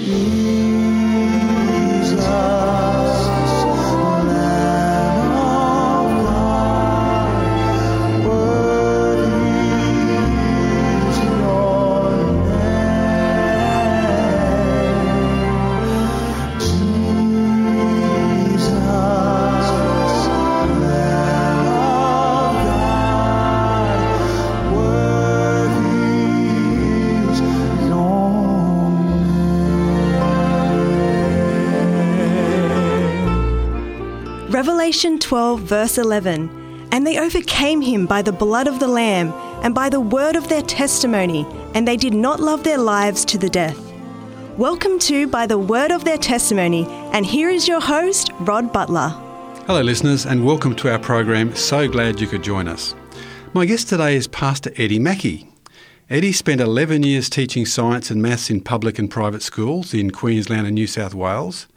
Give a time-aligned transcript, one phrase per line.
[0.00, 0.79] Revelation
[35.30, 39.88] 12, verse 11 And they overcame him by the blood of the Lamb and by
[39.88, 43.78] the word of their testimony, and they did not love their lives to the death.
[44.58, 49.10] Welcome to By the Word of Their Testimony, and here is your host, Rod Butler.
[49.68, 51.54] Hello, listeners, and welcome to our program.
[51.54, 52.96] So glad you could join us.
[53.54, 55.48] My guest today is Pastor Eddie Mackey.
[56.08, 60.66] Eddie spent 11 years teaching science and maths in public and private schools in Queensland
[60.66, 61.68] and New South Wales.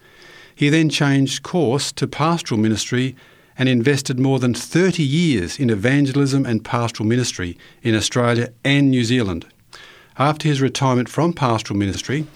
[0.56, 3.16] He then changed course to pastoral ministry
[3.58, 9.04] and invested more than 30 years in evangelism and pastoral ministry in Australia and New
[9.04, 9.46] Zealand.
[10.18, 12.28] After his retirement from pastoral ministry,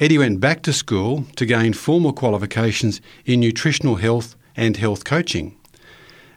[0.00, 5.56] Eddie went back to school to gain formal qualifications in nutritional health and health coaching.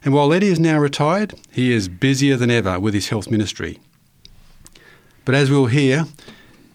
[0.04, 3.80] And while Eddie is now retired, he is busier than ever with his health ministry.
[5.24, 6.06] But as we'll hear,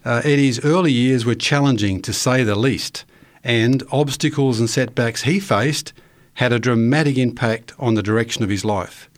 [0.04, 3.06] uh, Eddie's early years were challenging to say the least,
[3.44, 5.94] and obstacles and setbacks he faced
[6.36, 9.10] had a dramatic impact on the direction of his life.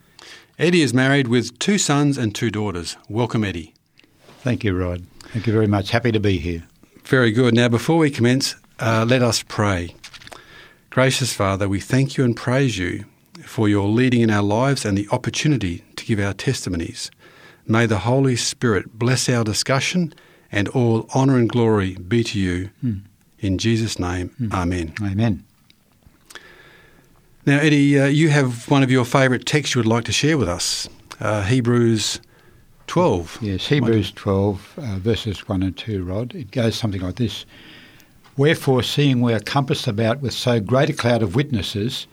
[0.59, 2.95] Eddie is married with two sons and two daughters.
[3.09, 3.73] Welcome, Eddie.
[4.39, 5.06] Thank you, Rod.
[5.31, 5.91] Thank you very much.
[5.91, 6.64] Happy to be here.
[7.06, 7.53] Very good.
[7.56, 9.95] Now, before we commence, uh, let us pray.
[10.89, 13.06] Gracious Father, we thank you and praise you
[13.44, 17.09] for your leading in our lives and the opportunity to give our testimonies.
[17.66, 20.14] May the Holy Spirit bless our discussion
[20.52, 22.69] and all honour and glory be to you.
[22.84, 23.02] Mm.
[23.39, 24.53] In Jesus' name, mm.
[24.53, 24.94] Amen.
[25.02, 25.44] Amen.
[27.45, 30.38] Now, Eddie, uh, you have one of your favourite texts you would like to share
[30.38, 30.88] with us
[31.19, 32.22] uh, Hebrews
[32.88, 33.40] 12.
[33.41, 36.34] Yes, Hebrews 12, uh, verses 1 and 2, Rod.
[36.34, 37.45] It goes something like this
[38.38, 42.07] Wherefore, seeing we are compassed about with so great a cloud of witnesses,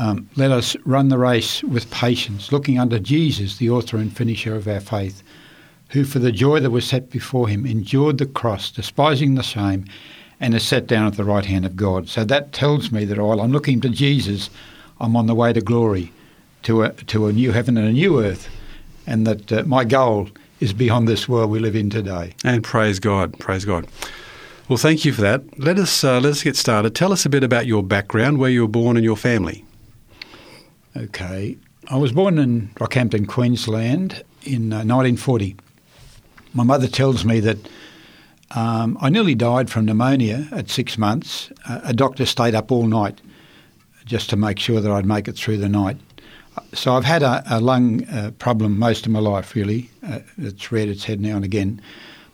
[0.00, 4.54] um, let us run the race with patience, looking unto Jesus, the author and finisher
[4.54, 5.22] of our faith,
[5.90, 9.84] who for the joy that was set before him endured the cross, despising the shame,
[10.42, 12.08] and is set down at the right hand of God.
[12.08, 14.50] So that tells me that while I'm looking to Jesus,
[15.00, 16.12] I'm on the way to glory,
[16.64, 18.48] to a, to a new heaven and a new earth,
[19.06, 22.34] and that uh, my goal is beyond this world we live in today.
[22.44, 23.86] And praise God, praise God.
[24.68, 25.42] Well, thank you for that.
[25.58, 26.94] Let us uh, let us get started.
[26.94, 29.64] Tell us a bit about your background, where you were born, and your family.
[30.96, 31.56] Okay,
[31.88, 35.56] I was born in Rockhampton, Queensland, in uh, 1940.
[36.52, 37.58] My mother tells me that
[38.54, 41.50] um, I nearly died from pneumonia at six months.
[41.68, 43.20] Uh, a doctor stayed up all night
[44.04, 45.96] just to make sure that I'd make it through the night.
[46.74, 49.88] So I've had a, a lung uh, problem most of my life, really.
[50.06, 51.80] Uh, it's reared its head now and again.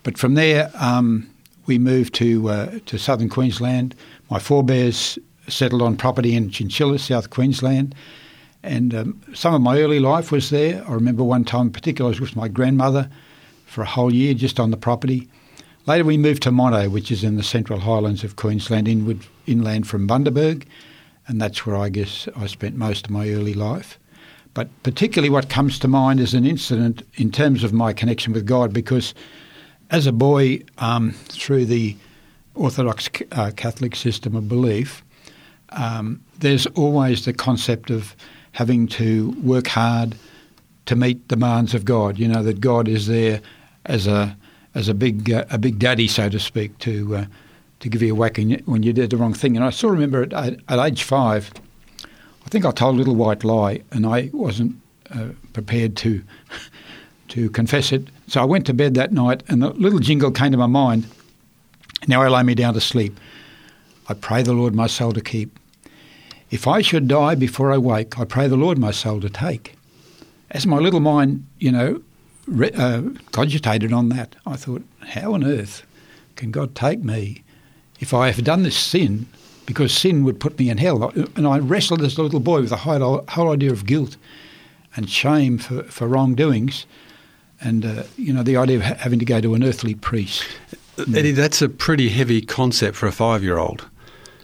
[0.03, 1.29] But from there, um,
[1.67, 3.95] we moved to uh, to southern Queensland.
[4.31, 7.95] My forebears settled on property in Chinchilla, South Queensland.
[8.63, 10.85] And um, some of my early life was there.
[10.89, 13.09] I remember one time in particular, I was with my grandmother
[13.67, 15.29] for a whole year just on the property.
[15.89, 19.89] Later, we moved to Monto, which is in the Central Highlands of Queensland, inward, inland
[19.89, 20.67] from Bundaberg,
[21.27, 23.99] and that's where I guess I spent most of my early life.
[24.53, 28.45] But particularly, what comes to mind is an incident in terms of my connection with
[28.45, 29.15] God, because
[29.91, 31.97] as a boy, um, through the
[32.55, 35.03] Orthodox uh, Catholic system of belief,
[35.71, 38.15] um, there's always the concept of
[38.53, 40.17] having to work hard
[40.85, 42.19] to meet demands of God.
[42.19, 43.41] You know that God is there
[43.87, 44.37] as a
[44.75, 47.25] as a big uh, a big daddy, so to speak, to uh,
[47.81, 49.57] to give you a whack when you did the wrong thing.
[49.57, 50.33] And I still remember at,
[50.69, 51.53] at age five,
[52.03, 54.77] I think I told a little white lie, and I wasn't
[55.15, 56.23] uh, prepared to
[57.29, 58.09] to confess it.
[58.27, 61.07] So I went to bed that night, and the little jingle came to my mind.
[62.07, 63.19] Now I lay me down to sleep.
[64.09, 65.59] I pray the Lord my soul to keep.
[66.51, 69.75] If I should die before I wake, I pray the Lord my soul to take.
[70.51, 72.03] As my little mind, you know,
[72.75, 73.03] uh,
[73.33, 74.37] cogitated on that.
[74.47, 75.85] I thought, how on earth
[76.37, 77.43] can God take me
[78.01, 79.27] if I have done this sin?
[79.67, 81.11] Because sin would put me in hell.
[81.37, 84.17] And I wrestled as a little boy with the whole, whole idea of guilt
[84.97, 86.87] and shame for, for wrongdoings
[87.61, 90.45] and, uh, you know, the idea of ha- having to go to an earthly priest.
[90.99, 93.87] Eddie, that's a pretty heavy concept for a five year old.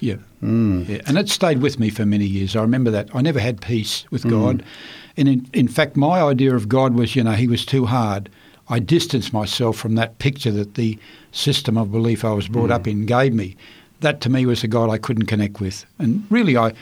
[0.01, 0.17] Yeah.
[0.43, 0.89] Mm.
[0.89, 1.01] yeah.
[1.07, 2.55] And it stayed with me for many years.
[2.55, 3.09] I remember that.
[3.15, 4.31] I never had peace with mm.
[4.31, 4.65] God.
[5.17, 8.29] And in, in fact, my idea of God was, you know, he was too hard.
[8.69, 10.99] I distanced myself from that picture that the
[11.33, 12.75] system of belief I was brought mm.
[12.75, 13.57] up in gave me.
[14.01, 15.85] That to me was a God I couldn't connect with.
[15.99, 16.73] And really, I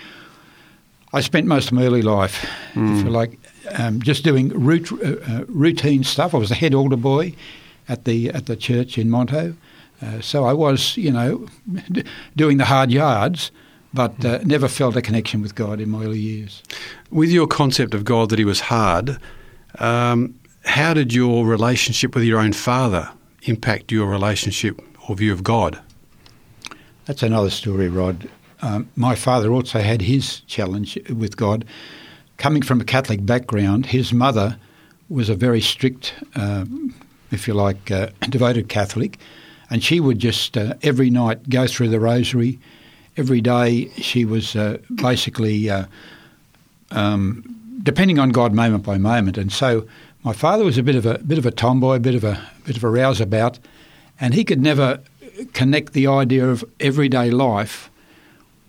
[1.13, 2.99] I spent most of my early life, mm.
[2.99, 3.39] if you like,
[3.73, 6.35] um, just doing root, uh, uh, routine stuff.
[6.35, 7.35] I was the head altar boy
[7.89, 9.55] at the at the church in Monto,
[10.01, 11.47] uh, so I was, you know,
[12.37, 13.51] doing the hard yards,
[13.95, 16.63] but uh, never felt a connection with God in my early years.
[17.11, 19.19] With your concept of God that He was hard,
[19.79, 23.11] um, how did your relationship with your own father
[23.45, 25.81] impact your relationship or view of God?
[27.07, 28.29] That's another story, Rod.
[28.63, 31.65] Um, my father also had his challenge with God.
[32.37, 34.57] Coming from a Catholic background, his mother
[35.09, 36.65] was a very strict, uh,
[37.33, 39.19] if you like, uh, devoted Catholic,
[39.69, 42.61] and she would just uh, every night go through the rosary.
[43.17, 45.85] Every day she was uh, basically uh,
[46.91, 47.45] um,
[47.83, 49.87] depending on God moment by moment, and so
[50.25, 52.41] my father was a bit of a bit of a tomboy, a bit of a
[52.65, 53.59] bit of a rouseabout,
[54.21, 55.01] and he could never
[55.53, 57.91] connect the idea of everyday life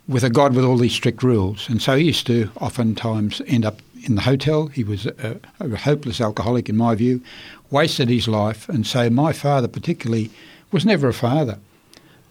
[0.07, 1.69] with a God with all these strict rules.
[1.69, 4.67] And so he used to oftentimes end up in the hotel.
[4.67, 7.21] He was a, a hopeless alcoholic, in my view,
[7.69, 8.67] wasted his life.
[8.67, 10.29] And so my father, particularly,
[10.71, 11.59] was never a father.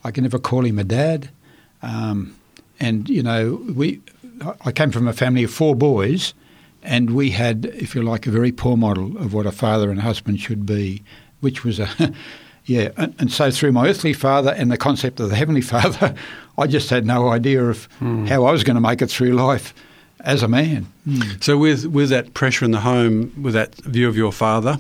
[0.05, 1.31] I can never call him a dad.
[1.83, 2.37] Um,
[2.81, 4.01] and, you know, we,
[4.65, 6.35] I came from a family of four boys,
[6.83, 10.01] and we had, if you like, a very poor model of what a father and
[10.01, 11.03] husband should be,
[11.41, 11.89] which was a
[12.65, 16.15] Yeah, and, and, so through my earthly father and the concept of the heavenly father,
[16.57, 18.29] I just had no idea of mm.
[18.29, 19.75] how I was going to make it through life
[20.21, 20.87] as a man.
[21.07, 21.43] Mm.
[21.43, 24.79] So with with that pressure in the home, with that view of your father,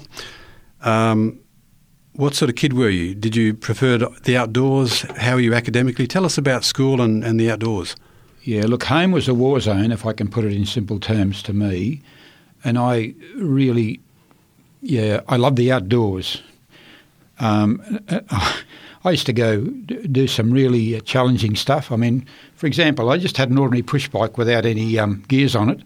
[0.82, 1.38] um,
[2.14, 3.14] what sort of kid were you?
[3.14, 5.02] Did you prefer the outdoors?
[5.18, 6.06] How were you academically?
[6.06, 7.96] Tell us about school and, and the outdoors.
[8.42, 11.42] Yeah, look, home was a war zone, if I can put it in simple terms
[11.44, 12.02] to me.
[12.64, 14.00] And I really,
[14.82, 16.42] yeah, I love the outdoors.
[17.38, 18.00] Um,
[19.04, 21.90] I used to go do some really challenging stuff.
[21.90, 25.56] I mean, for example, I just had an ordinary push bike without any um, gears
[25.56, 25.80] on it.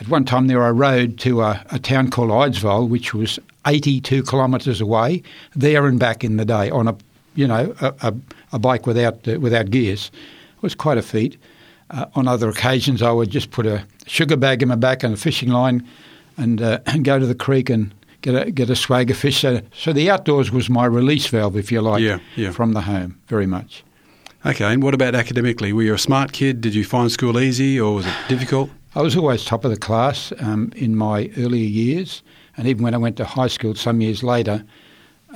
[0.00, 4.22] At one time, there I rode to a, a town called Eidsvold, which was 82
[4.22, 5.22] kilometres away,
[5.54, 6.96] there and back in the day on a,
[7.34, 8.14] you know, a, a,
[8.52, 10.10] a bike without uh, without gears.
[10.56, 11.36] It was quite a feat.
[11.90, 15.14] Uh, on other occasions, I would just put a sugar bag in my back and
[15.14, 15.86] a fishing line,
[16.36, 19.40] and, uh, and go to the creek and get a get a swag of fish.
[19.40, 22.50] So, so the outdoors was my release valve, if you like, yeah, yeah.
[22.50, 23.84] from the home, very much.
[24.46, 25.72] Okay, and what about academically?
[25.72, 26.60] Were you a smart kid?
[26.60, 28.70] Did you find school easy or was it difficult?
[28.94, 32.22] I was always top of the class um, in my earlier years,
[32.58, 34.64] and even when I went to high school some years later,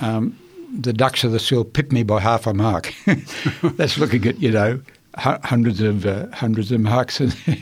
[0.01, 0.39] um,
[0.79, 2.93] the dux of the school pipped me by half a mark.
[3.63, 4.81] That's looking at you know
[5.17, 7.21] hundreds of uh, hundreds of marks,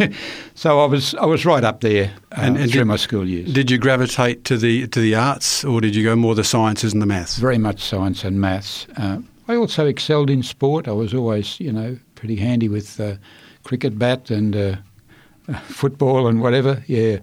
[0.55, 3.29] so I was I was right up there uh, and, and through did, my school
[3.29, 3.53] years.
[3.53, 6.93] Did you gravitate to the to the arts, or did you go more the sciences
[6.93, 7.37] and the maths?
[7.39, 8.87] Very much science and maths.
[8.97, 9.19] Uh,
[9.49, 10.89] I also excelled in sport.
[10.89, 13.17] I was always you know pretty handy with uh,
[13.65, 14.77] cricket bat and uh,
[15.65, 16.83] football and whatever.
[16.87, 17.19] Yeah,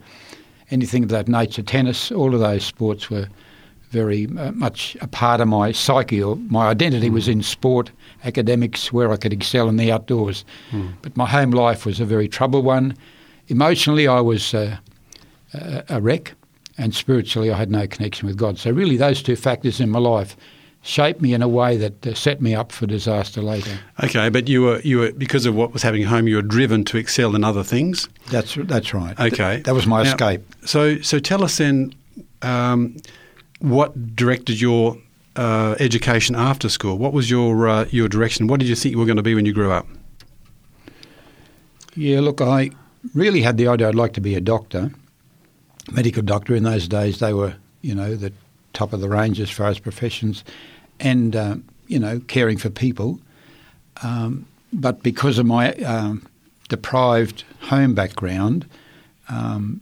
[0.71, 1.61] anything of that nature.
[1.61, 3.27] Tennis, all of those sports were
[3.91, 7.13] very uh, much a part of my psyche or my identity mm.
[7.13, 7.91] was in sport,
[8.25, 10.43] academics, where I could excel in the outdoors.
[10.71, 10.93] Mm.
[11.01, 12.95] But my home life was a very troubled one.
[13.47, 14.77] Emotionally, I was uh,
[15.53, 16.33] a wreck,
[16.77, 18.59] and spiritually, I had no connection with God.
[18.59, 20.35] So, really, those two factors in my life
[20.87, 23.77] shaped me in a way that uh, set me up for disaster later.
[24.03, 26.41] Okay, but you were you were because of what was happening at home, you were
[26.41, 28.07] driven to excel in other things.
[28.31, 29.19] That's that's right.
[29.19, 30.41] Okay, Th- that was my now, escape.
[30.65, 31.93] So so tell us then.
[32.43, 32.97] Um,
[33.59, 34.97] what directed your
[35.35, 36.97] uh, education after school?
[36.97, 38.47] What was your uh, your direction?
[38.47, 39.87] What did you think you were going to be when you grew up?
[41.95, 42.69] Yeah, look, I
[43.15, 44.91] really had the idea I'd like to be a doctor,
[45.91, 46.53] medical doctor.
[46.55, 48.31] In those days, they were, you know, the
[48.73, 50.43] top of the range as far as professions,
[50.99, 51.55] and uh,
[51.87, 53.19] you know, caring for people.
[54.03, 56.27] Um, but because of my um,
[56.69, 58.65] deprived home background,
[59.29, 59.81] um,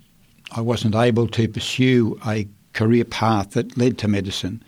[0.51, 4.63] I wasn't able to pursue a career path that led to medicine.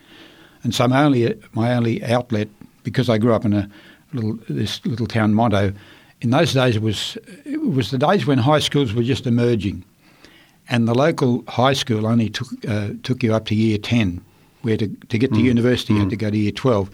[0.64, 2.48] And so my only my only outlet,
[2.82, 3.68] because I grew up in a
[4.12, 5.74] little this little town Monto,
[6.20, 9.84] in those days it was it was the days when high schools were just emerging,
[10.68, 14.20] and the local high school only took uh, took you up to year ten,
[14.62, 15.44] where to to get to mm.
[15.44, 16.20] university you had to mm.
[16.20, 16.90] go to year twelve.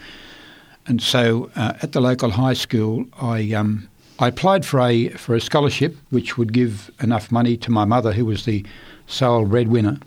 [0.87, 5.35] And so uh, at the local high school, I um, I applied for a for
[5.35, 8.64] a scholarship which would give enough money to my mother, who was the
[9.06, 9.99] sole breadwinner,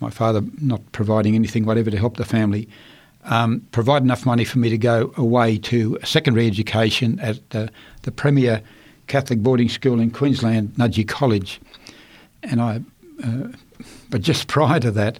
[0.00, 2.68] my father not providing anything whatever to help the family,
[3.24, 7.68] um, provide enough money for me to go away to secondary education at uh,
[8.02, 8.62] the premier
[9.06, 11.60] Catholic boarding school in Queensland, Nudgee College.
[12.42, 12.80] And I,
[13.24, 13.48] uh,
[14.10, 15.18] but just prior to that,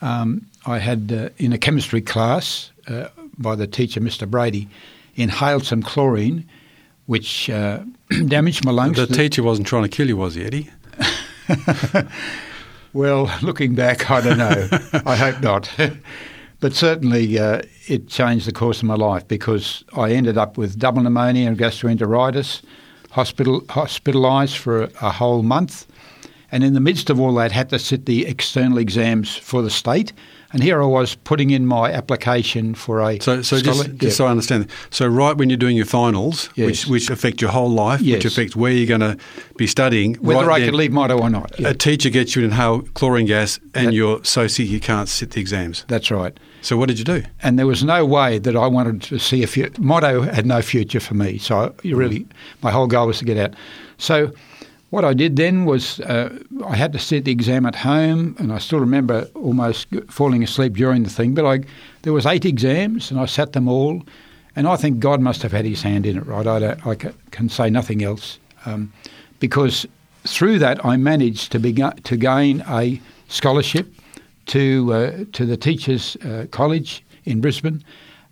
[0.00, 3.08] um, I had uh, in a chemistry class uh,
[3.38, 4.30] by the teacher, Mr.
[4.30, 4.68] Brady,
[5.16, 6.46] inhaled some chlorine,
[7.06, 7.80] which uh,
[8.26, 8.98] damaged my lungs.
[8.98, 10.70] The teacher wasn't trying to kill you, was he, Eddie?
[12.92, 14.68] well, looking back, I don't know.
[15.06, 15.72] I hope not.
[16.60, 20.78] but certainly uh, it changed the course of my life because I ended up with
[20.78, 22.60] double pneumonia and gastroenteritis,
[23.10, 25.86] hospital, hospitalised for a, a whole month
[26.50, 29.70] and in the midst of all that, had to sit the external exams for the
[29.70, 30.12] state.
[30.52, 33.20] And here I was putting in my application for a.
[33.20, 34.10] So, so just, just yeah.
[34.10, 34.68] so I understand.
[34.88, 36.66] So, right when you're doing your finals, yes.
[36.66, 38.16] which, which affect your whole life, yes.
[38.16, 39.18] which affects where you're going to
[39.56, 41.58] be studying, whether right I could leave Monto or not.
[41.58, 41.68] Yeah.
[41.68, 45.08] A teacher gets you to inhale chlorine gas, and that, you're so sick you can't
[45.08, 45.84] sit the exams.
[45.88, 46.38] That's right.
[46.62, 47.22] So, what did you do?
[47.42, 49.70] And there was no way that I wanted to see a future.
[49.72, 51.36] Monto had no future for me.
[51.36, 52.26] So, you really,
[52.62, 53.54] my whole goal was to get out.
[53.98, 54.32] So,
[54.90, 58.52] what I did then was uh, I had to sit the exam at home, and
[58.52, 61.34] I still remember almost falling asleep during the thing.
[61.34, 61.60] But I,
[62.02, 64.02] there was eight exams, and I sat them all,
[64.56, 66.26] and I think God must have had His hand in it.
[66.26, 68.92] Right, I, I can say nothing else, um,
[69.40, 69.86] because
[70.24, 73.92] through that I managed to to gain a scholarship
[74.46, 77.84] to uh, to the Teachers uh, College in Brisbane.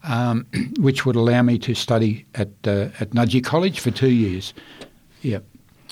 [0.05, 0.47] Um,
[0.79, 4.55] which would allow me to study at uh, at Nudgee College for two years.
[5.21, 5.41] Yeah.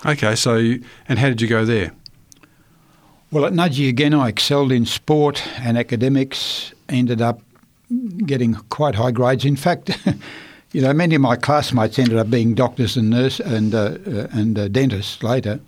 [0.07, 0.75] Okay, so
[1.09, 1.93] and how did you go there?
[3.31, 6.73] Well, at Nudgee again, I excelled in sport and academics.
[6.89, 7.41] Ended up
[8.27, 9.45] getting quite high grades.
[9.45, 9.99] In fact,
[10.73, 14.29] you know, many of my classmates ended up being doctors and nurse and uh, uh,
[14.33, 15.59] and uh, dentists later.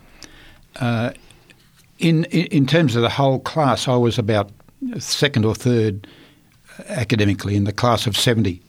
[0.77, 1.13] Uh,
[1.99, 4.51] in, in terms of the whole class, I was about
[4.99, 6.07] second or third
[6.89, 8.61] academically in the class of seventy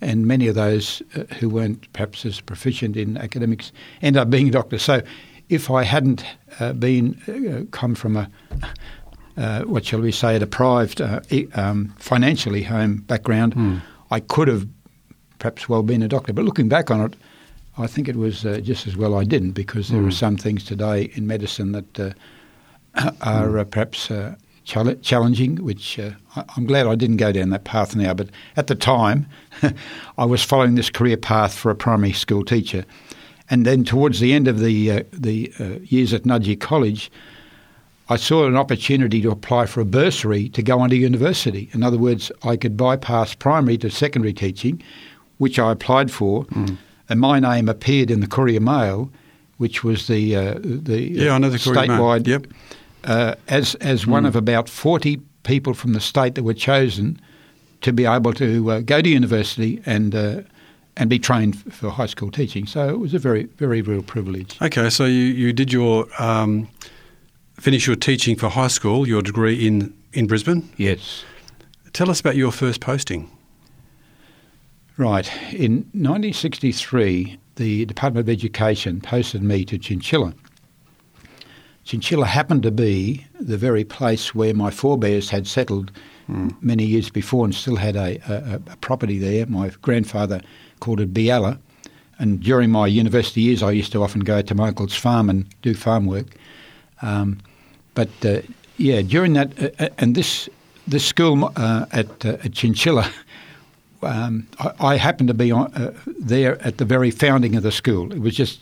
[0.00, 3.72] and many of those uh, who weren't perhaps as proficient in academics
[4.02, 4.82] end up being doctors.
[4.82, 5.02] So,
[5.48, 6.24] if I hadn't
[6.58, 8.30] uh, been uh, come from a
[9.36, 11.20] uh, what shall we say a deprived uh,
[11.54, 13.82] um, financially home background, mm.
[14.10, 14.66] I could have
[15.38, 16.32] perhaps well been a doctor.
[16.32, 17.14] But looking back on it,
[17.76, 20.08] I think it was uh, just as well I didn't because there mm.
[20.08, 22.14] are some things today in medicine that
[23.20, 23.70] are mm.
[23.70, 24.10] perhaps
[24.66, 26.10] challenging, which uh,
[26.56, 28.12] I'm glad I didn't go down that path now.
[28.14, 29.26] But at the time,
[30.18, 32.84] I was following this career path for a primary school teacher.
[33.48, 37.12] And then towards the end of the, uh, the uh, years at Nudgee College,
[38.08, 41.70] I saw an opportunity to apply for a bursary to go on to university.
[41.72, 44.82] In other words, I could bypass primary to secondary teaching,
[45.38, 46.76] which I applied for, mm.
[47.08, 49.10] and my name appeared in the Courier Mail,
[49.58, 52.46] which was the uh, the yeah, I know the statewide Yep
[53.06, 54.08] uh, as as mm.
[54.08, 54.28] one hmm.
[54.28, 57.20] of about forty people from the state that were chosen
[57.80, 60.42] to be able to uh, go to university and uh,
[60.96, 62.66] and be trained for high school teaching.
[62.66, 64.58] So it was a very very real privilege.
[64.60, 66.68] Okay, so you you did your um,
[67.60, 70.68] finish your teaching for high school, your degree in in Brisbane.
[70.76, 71.24] Yes.
[71.92, 73.30] Tell us about your first posting.
[74.98, 75.30] Right.
[75.52, 80.34] In 1963, the Department of Education posted me to Chinchilla
[81.86, 85.92] Chinchilla happened to be the very place where my forebears had settled
[86.28, 86.54] mm.
[86.60, 89.46] many years before and still had a, a, a, property there.
[89.46, 90.42] My grandfather
[90.80, 91.58] called it Biala.
[92.18, 95.46] And during my university years, I used to often go to my uncle's farm and
[95.62, 96.34] do farm work.
[97.02, 97.38] Um,
[97.94, 98.40] but uh,
[98.78, 100.48] yeah, during that, uh, uh and this
[100.88, 103.10] this school uh, at, uh, at Chinchilla,
[104.02, 107.72] um, I, I, happened to be on, uh, there at the very founding of the
[107.72, 108.12] school.
[108.12, 108.60] It was just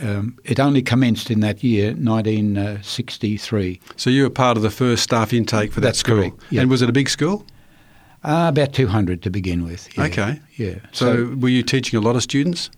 [0.00, 3.80] um, it only commenced in that year, 1963.
[3.96, 6.38] So you were part of the first staff intake for that That's school.
[6.50, 6.62] Yep.
[6.62, 7.44] And was it a big school?
[8.24, 9.88] Uh, about 200 to begin with.
[9.96, 10.04] Yeah.
[10.04, 10.40] Okay.
[10.56, 10.74] Yeah.
[10.92, 12.70] So, so, were you teaching a lot of students?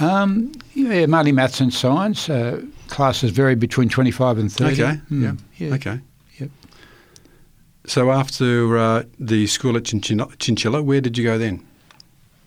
[0.00, 2.28] Um, yeah, mainly maths and science.
[2.28, 4.72] Uh, classes vary between 25 and 30.
[4.72, 5.00] Okay.
[5.10, 5.66] Mm, yeah.
[5.66, 5.74] yeah.
[5.74, 6.00] Okay.
[6.38, 6.50] Yep.
[7.86, 11.64] So after uh, the school at Chinchilla, where did you go then?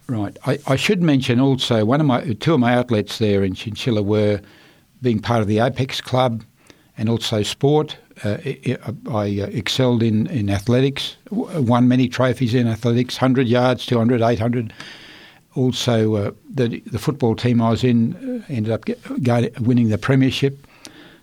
[0.07, 0.37] Right.
[0.45, 4.03] I, I, should mention also one of my two of my outlets there in Chinchilla
[4.03, 4.39] were
[5.01, 6.43] being part of the Apex Club
[6.97, 7.97] and also sport.
[8.23, 8.37] Uh,
[9.09, 14.73] I uh, excelled in, in athletics, won many trophies in athletics 100 yards, 200, 800.
[15.55, 19.97] Also, uh, the, the football team I was in uh, ended up get, winning the
[19.97, 20.65] premiership.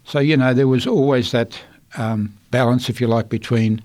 [0.04, 1.58] So, you know, there was always that
[1.96, 3.80] um, balance, if you like, between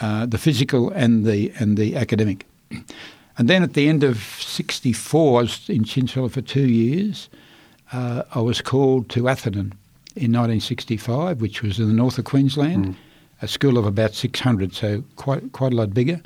[0.00, 2.46] uh, the physical and the, and the academic.
[3.38, 7.28] And then at the end of 64, I was in Chinchilla for two years.
[7.92, 9.72] Uh, I was called to Atherton
[10.14, 12.94] in 1965, which was in the north of Queensland, mm.
[13.40, 16.20] a school of about 600, so quite quite a lot bigger.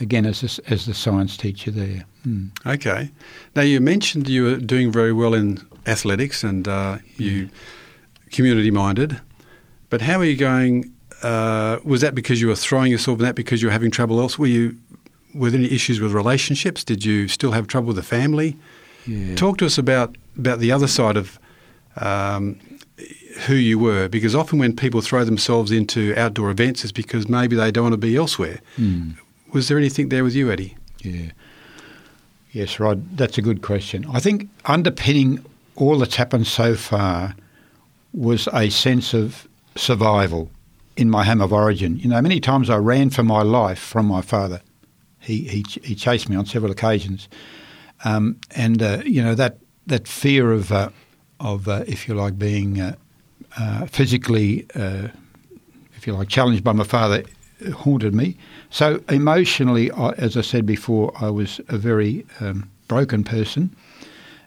[0.00, 2.04] Again, as a, as the science teacher there.
[2.26, 2.50] Mm.
[2.66, 3.10] Okay.
[3.54, 7.50] Now you mentioned you were doing very well in athletics and uh, you
[8.30, 9.20] community minded,
[9.90, 10.92] but how are you going
[11.22, 14.20] uh, was that because you were throwing yourself in that because you were having trouble
[14.20, 14.38] else?
[14.38, 14.76] Were you
[15.34, 16.84] were there any issues with relationships?
[16.84, 18.56] Did you still have trouble with the family?
[19.06, 19.34] Yeah.
[19.34, 21.38] Talk to us about about the other side of
[21.96, 22.58] um,
[23.46, 27.56] who you were, because often when people throw themselves into outdoor events, it's because maybe
[27.56, 28.60] they don't want to be elsewhere.
[28.78, 29.16] Mm.
[29.52, 30.76] Was there anything there with you, Eddie?
[31.00, 31.32] Yeah.
[32.52, 34.06] Yes, Rod, that's a good question.
[34.12, 37.34] I think underpinning all that's happened so far
[38.12, 40.50] was a sense of survival
[40.96, 41.98] in my home of origin.
[41.98, 44.60] You know, many times I ran for my life from my father.
[45.22, 47.28] He he, he chased me on several occasions,
[48.04, 50.88] um, and uh, you know that that fear of uh,
[51.38, 52.94] of uh, if you like being uh,
[53.58, 55.08] uh, physically, uh,
[55.96, 57.22] if you like, challenged by my father
[57.74, 58.36] haunted me.
[58.70, 63.70] So emotionally, I, as I said before, I was a very um, broken person,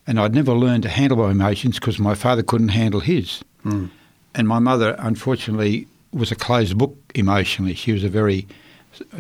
[0.07, 3.89] and I'd never learned to handle my emotions because my father couldn't handle his, Mm.
[4.35, 7.73] and my mother, unfortunately, was a closed book emotionally.
[7.75, 8.45] She was a very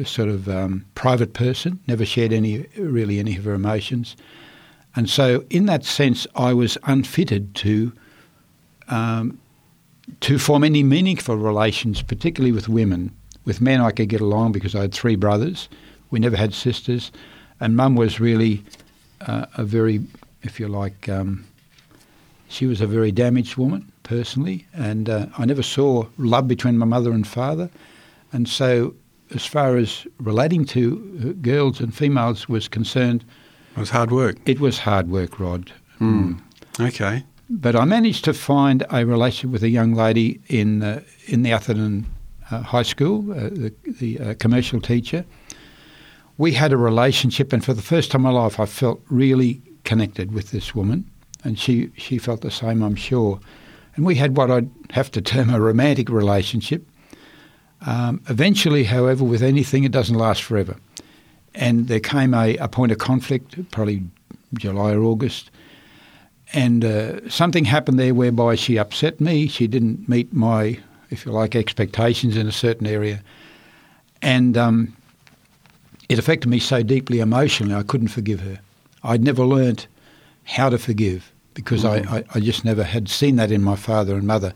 [0.05, 4.15] sort of um, private person, never shared any really any of her emotions,
[4.95, 7.91] and so in that sense, I was unfitted to.
[8.87, 9.39] Um,
[10.21, 13.11] to form any meaningful relations, particularly with women.
[13.43, 15.69] With men, I could get along because I had three brothers.
[16.11, 17.11] We never had sisters.
[17.59, 18.63] And mum was really
[19.21, 20.01] uh, a very,
[20.43, 21.45] if you like, um,
[22.47, 24.65] she was a very damaged woman personally.
[24.73, 27.69] And uh, I never saw love between my mother and father.
[28.31, 28.93] And so,
[29.35, 30.81] as far as relating to
[31.19, 33.23] uh, girls and females was concerned,
[33.75, 34.37] It was hard work.
[34.45, 35.71] it was hard work, Rod.
[35.99, 36.39] Mm.
[36.79, 37.23] Okay.
[37.49, 41.51] But I managed to find a relationship with a young lady in uh, in the
[41.53, 42.05] Atherton
[42.51, 45.25] uh, High School, uh, the, the uh, commercial teacher.
[46.37, 49.61] We had a relationship, and for the first time in my life, I felt really
[49.83, 51.05] connected with this woman,
[51.43, 53.39] and she she felt the same, I'm sure.
[53.95, 56.81] And we had what I'd have to term a romantic relationship.
[57.85, 60.75] Um, eventually, however, with anything, it doesn't last forever.
[61.53, 64.03] And there came a, a point of conflict, probably
[64.55, 65.51] July or August,
[66.53, 69.47] and uh, something happened there whereby she upset me.
[69.47, 73.23] She didn't meet my, if you like, expectations in a certain area,
[74.21, 74.95] and um,
[76.09, 77.75] it affected me so deeply emotionally.
[77.75, 78.59] I couldn't forgive her.
[79.03, 79.87] I'd never learnt
[80.43, 84.15] how to forgive because I, I, I just never had seen that in my father
[84.15, 84.53] and mother.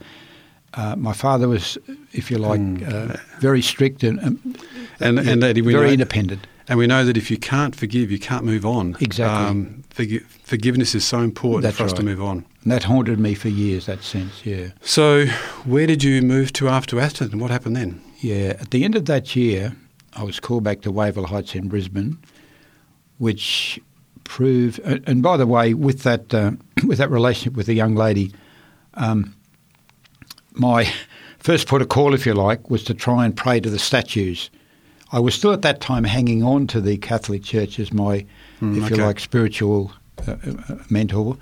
[0.73, 1.77] Uh, my father was,
[2.13, 4.55] if you like, uh, very strict and um,
[4.99, 6.45] And yeah, and Eddie, very know, independent.
[6.67, 8.95] and we know that if you can't forgive, you can't move on.
[8.99, 9.47] Exactly.
[9.49, 12.45] Um, forgi- forgiveness is so important That's for us to move on.
[12.63, 13.85] And that haunted me for years.
[13.87, 14.67] That sense, yeah.
[14.81, 15.25] So,
[15.65, 17.39] where did you move to after Atherton?
[17.39, 18.01] What happened then?
[18.19, 19.75] Yeah, at the end of that year,
[20.13, 22.17] I was called back to Wavell Heights in Brisbane,
[23.17, 23.79] which
[24.23, 24.79] proved.
[24.79, 26.51] And and by the way, with that uh,
[26.85, 28.31] with that relationship with the young lady,
[28.95, 29.33] um,
[30.59, 30.91] my
[31.39, 34.49] first port of call, if you like, was to try and pray to the statues.
[35.11, 38.25] I was still at that time hanging on to the Catholic Church as my,
[38.61, 38.95] Mm, if okay.
[38.95, 39.91] you like, spiritual
[40.27, 41.37] uh, uh, mentor.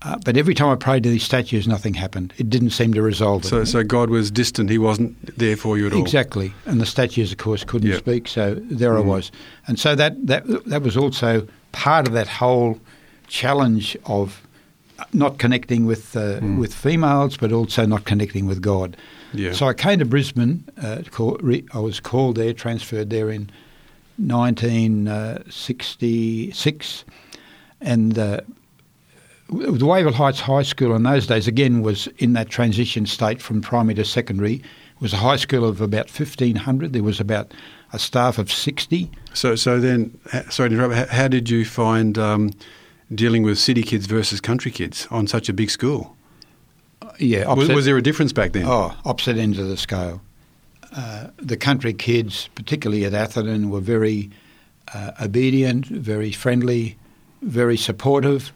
[0.00, 2.32] Uh, but every time I prayed to these statues, nothing happened.
[2.38, 3.48] It didn't seem to resolve it.
[3.48, 4.70] So, so God was distant.
[4.70, 6.00] He wasn't there for you at all.
[6.00, 7.98] Exactly, and the statues, of course, couldn't Yeah.
[7.98, 8.26] speak.
[8.28, 9.06] So there I Mm.
[9.06, 9.30] was,
[9.66, 12.78] and so that that that was also part of that whole
[13.28, 14.42] challenge of
[15.12, 16.58] not connecting with uh, Mm.
[16.58, 18.96] with females, but also not connecting with God.
[19.32, 19.52] Yeah.
[19.52, 20.64] So I came to Brisbane.
[20.80, 23.50] Uh, call, re, I was called there, transferred there in
[24.18, 27.04] 1966,
[27.80, 28.18] and.
[28.18, 28.40] Uh,
[29.50, 33.60] the Wavell Heights High School in those days, again, was in that transition state from
[33.60, 34.54] primary to secondary.
[34.54, 34.62] It
[35.00, 36.94] was a high school of about 1,500.
[36.94, 37.52] There was about
[37.92, 39.10] a staff of 60.
[39.34, 40.94] So, so then, sorry to interrupt.
[40.94, 42.52] How, how did you find um,
[43.14, 46.16] dealing with city kids versus country kids on such a big school?
[47.18, 48.66] Yeah, Was, was there a difference back then?
[48.66, 50.20] oh, opposite ends of the scale.
[50.96, 54.30] Uh, the country kids, particularly at Atherton, were very
[54.92, 56.96] uh, obedient, very friendly,
[57.42, 58.52] very supportive.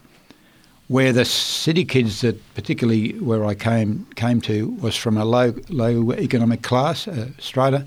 [0.87, 5.53] Where the city kids, that particularly where I came came to, was from a low
[5.69, 7.85] low economic class, uh, strata,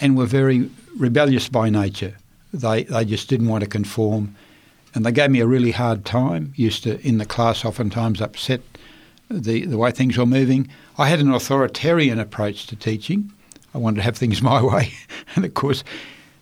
[0.00, 2.16] and were very rebellious by nature.
[2.52, 4.34] They they just didn't want to conform,
[4.94, 6.52] and they gave me a really hard time.
[6.56, 8.60] Used to in the class oftentimes upset
[9.30, 10.68] the the way things were moving.
[10.96, 13.32] I had an authoritarian approach to teaching.
[13.74, 14.92] I wanted to have things my way,
[15.34, 15.84] and of course,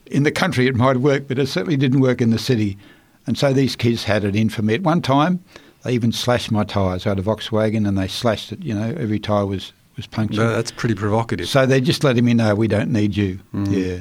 [0.07, 2.79] in the country it might work, but it certainly didn't work in the city.
[3.27, 4.75] And so these kids had it in for me.
[4.75, 5.43] At one time,
[5.83, 7.07] they even slashed my tyres.
[7.07, 8.63] I had a Volkswagen, and they slashed it.
[8.63, 10.39] You know, every tyre was was punctured.
[10.39, 11.49] No, that's pretty provocative.
[11.49, 13.41] So they're just letting me know we don't need you.
[13.55, 13.73] Mm.
[13.73, 14.01] Yeah,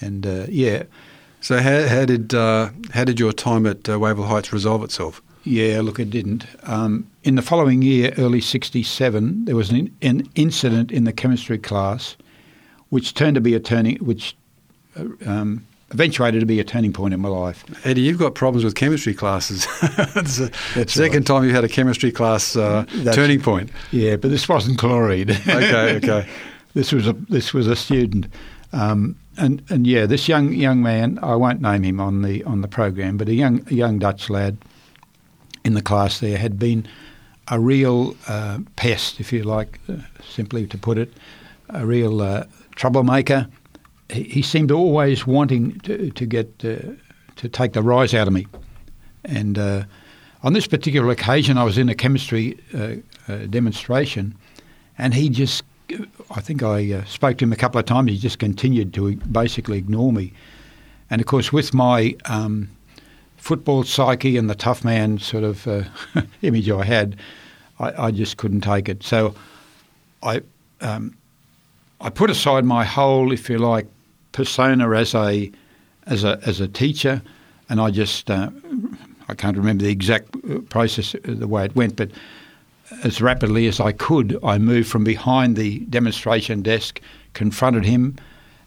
[0.00, 0.84] and uh, yeah,
[1.40, 5.22] So how, how did uh, how did your time at uh, Wavell Heights resolve itself?
[5.44, 6.46] Yeah, look, it didn't.
[6.64, 11.58] Um, in the following year, early '67, there was an, an, incident in the chemistry
[11.58, 12.16] class,
[12.90, 14.36] which turned to be a turning, which
[14.96, 17.64] uh, um, eventuated to be a turning point in my life.
[17.86, 19.66] Eddie, you've got problems with chemistry classes.
[20.16, 21.26] it's the second right.
[21.26, 23.70] time you've had a chemistry class uh, turning point.
[23.90, 25.30] Yeah, but this wasn't chloride.
[25.30, 26.28] Okay, okay.
[26.74, 28.26] this was a this was a student,
[28.72, 31.18] um, and and yeah, this young young man.
[31.22, 34.28] I won't name him on the on the program, but a young a young Dutch
[34.28, 34.58] lad
[35.64, 36.86] in the class there had been
[37.48, 39.96] a real uh, pest, if you like, uh,
[40.28, 41.12] simply to put it,
[41.70, 43.48] a real uh, troublemaker.
[44.10, 46.94] He, he seemed always wanting to to get uh,
[47.36, 48.46] to take the rise out of me,
[49.24, 49.84] and uh,
[50.42, 52.96] on this particular occasion, I was in a chemistry uh,
[53.50, 54.36] demonstration,
[54.98, 55.64] and he just.
[56.30, 58.10] I think I uh, spoke to him a couple of times.
[58.10, 60.32] He just continued to basically ignore me,
[61.10, 62.68] and of course, with my um,
[63.36, 65.84] football psyche and the tough man sort of uh,
[66.42, 67.16] image I had,
[67.78, 69.02] I, I just couldn't take it.
[69.02, 69.34] So
[70.22, 70.42] I
[70.80, 71.16] um,
[72.00, 73.86] I put aside my whole, if you like,
[74.32, 75.50] persona as a
[76.06, 77.22] as a as a teacher,
[77.68, 78.50] and I just uh,
[79.28, 82.10] I can't remember the exact uh, process, uh, the way it went, but
[83.04, 87.00] as rapidly as I could, I moved from behind the demonstration desk,
[87.34, 88.16] confronted him,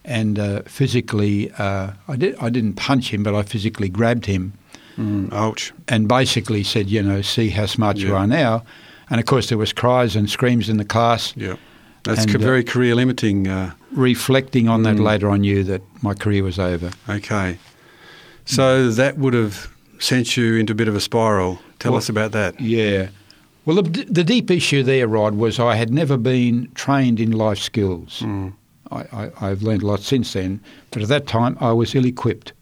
[0.06, 4.54] and uh, physically uh, I did I didn't punch him, but I physically grabbed him
[4.98, 5.72] Mm, ouch.
[5.88, 8.64] and basically said, you know, see how smart you are now.
[9.10, 11.34] And of course, there was cries and screams in the class.
[11.38, 11.56] Yeah.
[12.04, 13.48] That's And, uh, very career limiting.
[13.48, 15.04] Uh, Reflecting on that Mm.
[15.04, 16.92] later, I knew that my career was over.
[17.10, 17.58] okay.
[18.46, 21.60] So that would have sent you into a bit of a spiral.
[21.80, 22.60] Tell Well- us about that.
[22.60, 23.08] Yeah.
[23.66, 27.60] Well, the, the deep issue there, Rod, was I had never been trained in life
[27.60, 28.22] skills.
[28.22, 28.54] Mm.
[28.92, 32.06] I, I, I've learned a lot since then, but at that time I was ill
[32.06, 32.54] equipped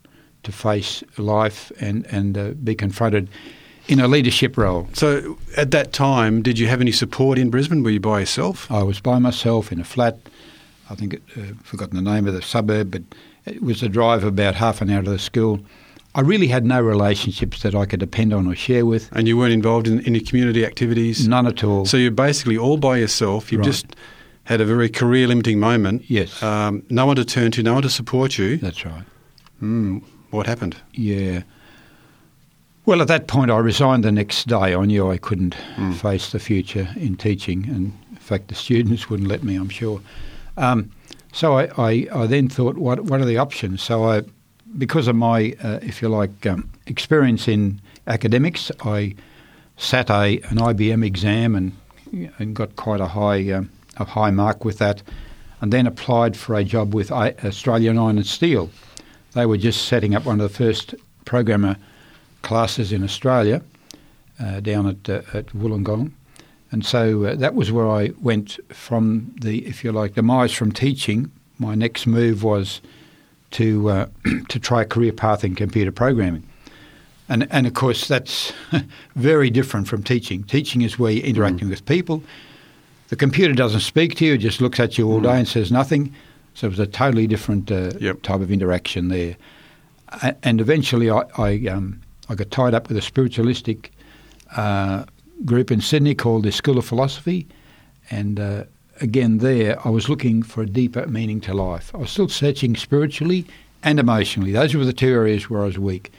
[0.43, 3.29] to face life and, and uh, be confronted
[3.87, 4.87] in a leadership role.
[4.93, 7.81] So at that time, did you have any support in Brisbane?
[7.81, 8.69] Were you by yourself?
[8.71, 10.19] I was by myself in a flat.
[10.89, 13.01] I think it, uh, forgotten the name of the suburb, but
[13.45, 15.59] it was a drive about half an hour to the school.
[16.15, 19.09] I really had no relationships that I could depend on or share with.
[19.11, 21.27] And you weren't involved in any community activities?
[21.27, 21.85] None at all.
[21.85, 23.51] So you're basically all by yourself.
[23.51, 23.65] You've Right.
[23.67, 23.85] just
[24.45, 26.03] had a very career limiting moment.
[26.09, 26.41] Yes.
[26.41, 28.57] Um, no one to turn to, no one to support you.
[28.57, 29.03] That's right.
[29.61, 30.77] Mm, what happened?
[30.93, 31.43] Yeah.
[32.85, 34.73] Well, at that point, I resigned the next day.
[34.73, 35.93] I knew I couldn't Mm.
[35.93, 39.55] face the future in teaching, and in fact, the students wouldn't let me.
[39.55, 40.01] I'm sure.
[40.57, 40.89] Um,
[41.31, 43.83] so I, I, I then thought, what what are the options?
[43.83, 44.23] So I,
[44.77, 49.15] because of my, uh, if you like, um, experience in academics, I
[49.77, 51.71] sat a an IBM exam and
[52.39, 55.01] and got quite a high um, a high mark with that,
[55.61, 58.69] and then applied for a job with Australian Iron and Steel.
[59.33, 61.75] They were just setting up one of the first programmer
[62.41, 63.61] classes in Australia
[64.39, 66.11] uh, down at uh, at Wollongong,
[66.71, 70.71] and so uh, that was where I went from the, if you like, demise from
[70.71, 71.31] teaching.
[71.57, 72.81] My next move was
[73.51, 74.05] to uh,
[74.49, 76.43] to try a career path in computer programming.
[77.31, 78.51] And, and of course, that's
[79.15, 80.43] very different from teaching.
[80.45, 82.23] Teaching is where you're interacting with people.
[83.09, 85.71] The computer doesn't speak to you; it just looks at you all day and says
[85.71, 86.13] nothing.
[86.55, 88.23] So it was a totally different uh, Yep.
[88.23, 89.35] type of interaction there.
[90.43, 93.91] And eventually, I I, um, I got tied up with a spiritualistic
[94.55, 95.05] uh,
[95.45, 97.47] group in Sydney called the School of Philosophy,
[98.09, 98.63] and uh,
[99.01, 101.93] again there, I was looking for a deeper meaning to life.
[101.93, 103.45] I was still searching spiritually
[103.83, 104.51] and emotionally.
[104.51, 106.11] Those were the two areas where I was weak.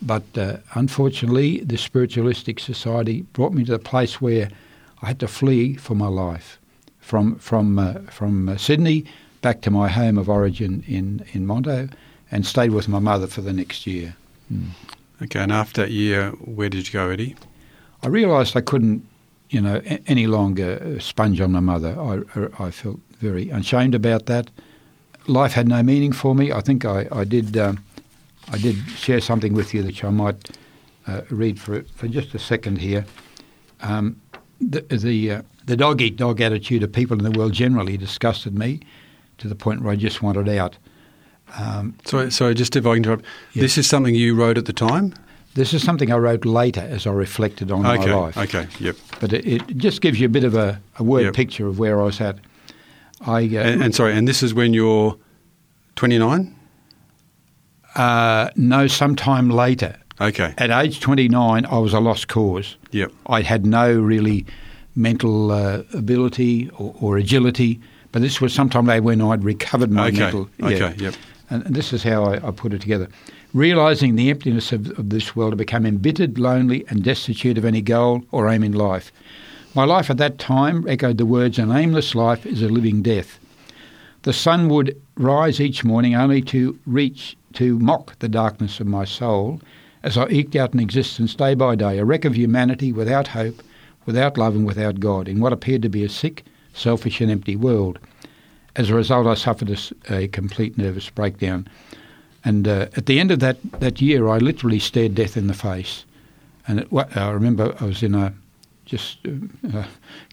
[0.00, 4.48] But uh, unfortunately, the spiritualistic society brought me to the place where
[5.02, 6.58] I had to flee for my life
[7.00, 9.04] from from uh, from uh, Sydney
[9.40, 11.90] back to my home of origin in in Monto,
[12.30, 14.14] and stayed with my mother for the next year.
[15.22, 17.34] Okay, and after that year, where did you go, Eddie?
[18.02, 19.04] I realised I couldn't,
[19.50, 21.96] you know, a- any longer uh, sponge on my mother.
[21.98, 24.50] I, I felt very ashamed about that.
[25.26, 26.52] Life had no meaning for me.
[26.52, 27.78] I think I, I did um,
[28.52, 30.50] I did share something with you that I might
[31.06, 33.04] uh, read for for just a second here.
[33.82, 34.16] Um,
[34.60, 38.54] the the, uh, the dog eat dog attitude of people in the world generally disgusted
[38.58, 38.80] me
[39.38, 40.76] to the point where I just wanted out.
[41.58, 43.62] Um, So, so just if I can interrupt, Yeah.
[43.62, 45.12] this is something you wrote at the time?
[45.54, 48.36] This is something I wrote later as I reflected on okay, my life.
[48.38, 48.96] okay, okay, yep.
[49.20, 51.34] but it, it just gives you a bit of a, a word Yep.
[51.34, 52.36] picture of where I was at.
[53.26, 55.16] I uh, And, and sorry, and this is when you're
[55.96, 56.54] 29?
[57.96, 62.76] uh, know sometime later, Okay, at age 29, I was a lost cause.
[62.90, 63.12] yep.
[63.26, 64.44] I had no really
[64.96, 67.80] mental uh, ability or, or agility,
[68.10, 70.50] but this was sometime later when I'd recovered my Okay, mental.
[70.62, 71.14] okay, yep.
[71.50, 73.08] And, and this is how I, I put it together.
[73.54, 77.80] Realizing the emptiness of, of this world, I became embittered, lonely, and destitute of any
[77.80, 79.10] goal or aim in life.
[79.74, 83.38] My life at that time echoed the words, An aimless life is a living death.
[84.22, 89.04] The sun would rise each morning only to reach, to mock the darkness of my
[89.04, 89.60] soul
[90.02, 93.62] as I eked out an existence day by day, a wreck of humanity without hope,
[94.04, 97.56] without love, and without God, in what appeared to be a sick, selfish, and empty
[97.56, 97.98] world.
[98.76, 101.66] As a result, I suffered a, a complete nervous breakdown.
[102.44, 105.54] And uh, at the end of that, that year, I literally stared death in the
[105.54, 106.04] face.
[106.66, 108.32] And it, I remember I was in a
[108.84, 109.84] just uh, uh,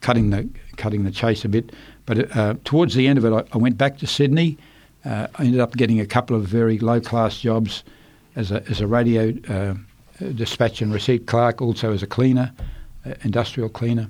[0.01, 1.71] cutting the cutting the chase a bit.
[2.05, 4.57] But uh, towards the end of it, I, I went back to Sydney.
[5.03, 7.83] Uh, I ended up getting a couple of very low class jobs
[8.35, 9.75] as a as a radio uh,
[10.33, 12.51] dispatch and receipt clerk, also as a cleaner,
[13.23, 14.09] industrial cleaner.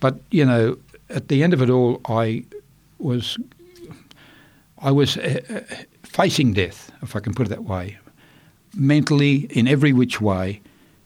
[0.00, 0.78] But you know,
[1.10, 2.44] at the end of it all, I
[2.98, 3.38] was
[4.78, 5.18] I was
[6.10, 7.98] facing death, if I can put it that way,
[8.74, 10.60] mentally in every which way,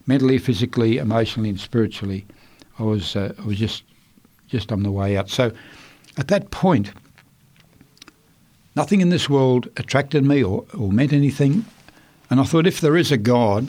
[0.07, 2.27] mentally, physically, emotionally, and spiritually.
[2.79, 3.85] I was uh, I was just
[4.49, 5.31] just on the way out.
[5.31, 5.53] So
[6.17, 6.93] at that point,
[8.77, 11.65] nothing in this world attracted me or, or meant anything.
[12.31, 13.69] And I thought, if there is a God,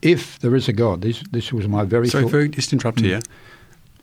[0.00, 2.08] if there is a God, this this was my very.
[2.08, 3.04] So, if just interrupt mm.
[3.04, 3.20] here,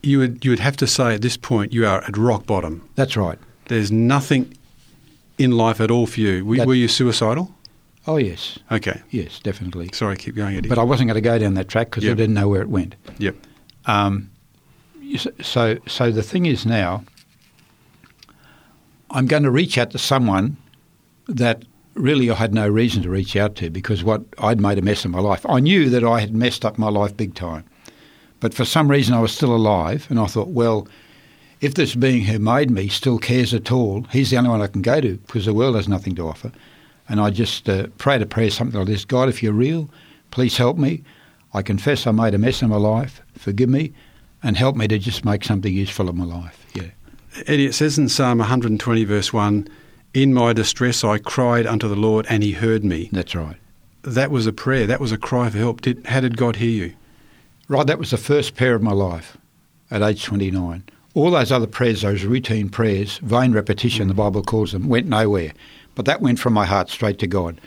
[0.01, 2.87] you would you would have to say at this point you are at rock bottom.
[2.95, 3.37] That's right.
[3.65, 4.57] There's nothing
[5.39, 6.45] in life at all for you.
[6.45, 7.55] Were, that, were you suicidal?
[8.05, 8.59] Oh yes.
[8.71, 9.01] Okay.
[9.09, 9.89] Yes, definitely.
[9.93, 10.69] Sorry, keep going, Eddie.
[10.69, 12.13] But I wasn't going to go down that track because yep.
[12.13, 12.95] I didn't know where it went.
[13.17, 13.35] Yep.
[13.85, 14.29] Um,
[15.41, 17.03] so, so the thing is now,
[19.09, 20.57] I'm going to reach out to someone
[21.27, 21.63] that
[21.95, 25.05] really I had no reason to reach out to because what I'd made a mess
[25.05, 25.45] of my life.
[25.47, 27.63] I knew that I had messed up my life big time,
[28.39, 30.87] but for some reason I was still alive, and I thought, well,
[31.61, 34.67] if this being who made me still cares at all, he's the only one I
[34.67, 36.51] can go to because the world has nothing to offer.
[37.07, 39.89] And I just uh, prayed a prayer, something like this: God, if you're real,
[40.31, 41.03] please help me.
[41.53, 43.21] I confess I made a mess of my life.
[43.35, 43.93] Forgive me
[44.43, 46.65] and help me to just make something useful of my life.
[46.73, 46.91] Yeah.
[47.47, 49.67] Eddie, it says in Psalm 120, verse 1,
[50.13, 53.09] In my distress I cried unto the Lord, and he heard me.
[53.11, 53.57] That's right.
[54.03, 54.87] That was a prayer.
[54.87, 55.81] That was a cry for help.
[55.81, 56.93] Did, how did God hear you?
[57.67, 59.37] Right, that was the first prayer of my life
[59.91, 60.83] at age 29.
[61.19, 65.51] All those other prayers, those routine prayers, vain repetition, the Bible calls them, went nowhere.
[65.93, 67.59] But that went from my heart straight to God.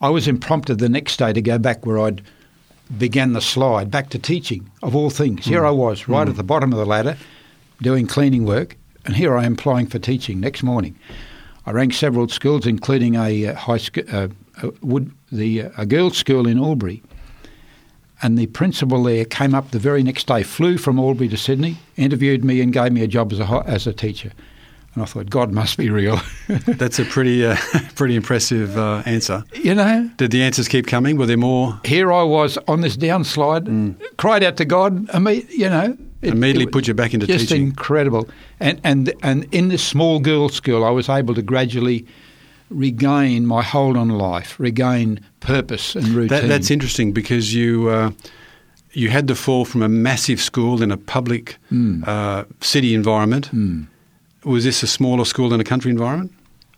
[0.00, 2.20] I was imprompted the next day to go back where I'd
[2.98, 5.46] began the slide back to teaching, of all things.
[5.46, 5.68] Here mm.
[5.68, 6.30] I was, right mm.
[6.30, 7.16] at the bottom of the ladder,
[7.80, 8.76] doing cleaning work,
[9.06, 10.98] and here I am applying for teaching next morning.
[11.66, 14.26] I rang several schools, including a uh, high school, uh,
[14.64, 17.04] uh, wood, the uh, a girls' school in Albury.
[18.22, 21.78] And the principal there came up the very next day, flew from Albury to Sydney,
[21.96, 24.32] interviewed me, and gave me a job as a as a teacher.
[24.94, 26.20] And I thought, God must be real.
[26.48, 27.56] That's a pretty, uh,
[27.94, 29.44] pretty impressive uh, answer.
[29.54, 31.16] You know, did the answers keep coming?
[31.16, 31.80] Were there more?
[31.84, 34.16] Here I was on this downslide, mm.
[34.16, 35.08] cried out to God.
[35.14, 37.68] You know, it, immediately it, put you back into just teaching.
[37.68, 38.28] incredible.
[38.58, 42.04] And and and in this small girls' school, I was able to gradually
[42.70, 46.28] regain my hold on life, regain purpose and routine.
[46.28, 47.88] That, that's interesting because you.
[47.88, 48.10] Uh,
[48.92, 52.04] you had to fall from a massive school in a public mm.
[52.08, 53.86] uh, city environment mm
[54.44, 56.32] was this a smaller school in a country environment?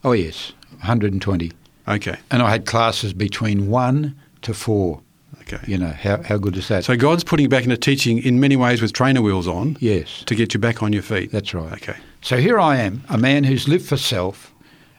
[0.05, 1.53] Oh, yes, 120.
[1.89, 2.17] Okay.
[2.31, 5.01] And I had classes between one to four.
[5.43, 5.59] Okay.
[5.67, 6.85] You know, how, how good is that?
[6.85, 9.77] So God's putting you back into teaching in many ways with trainer wheels on.
[9.81, 10.23] Yes.
[10.27, 11.33] To get you back on your feet.
[11.33, 11.73] That's right.
[11.75, 11.97] Okay.
[12.21, 14.52] So here I am, a man who's lived for self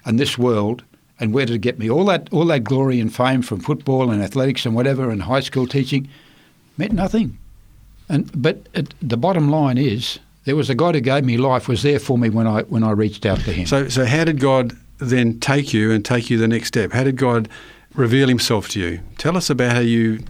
[0.06, 0.84] and this world,
[1.20, 1.90] and where did it get me?
[1.90, 5.40] All that, all that glory and fame from football and athletics and whatever and high
[5.40, 6.08] school teaching
[6.78, 7.38] meant nothing.
[8.10, 11.68] And, but it, the bottom line is there was a God who gave me life
[11.68, 13.66] was there for me when I when I reached out to Him.
[13.66, 16.92] So so how did God then take you and take you the next step?
[16.92, 17.50] How did God
[17.96, 19.00] reveal Himself to you?
[19.18, 20.24] Tell us about how you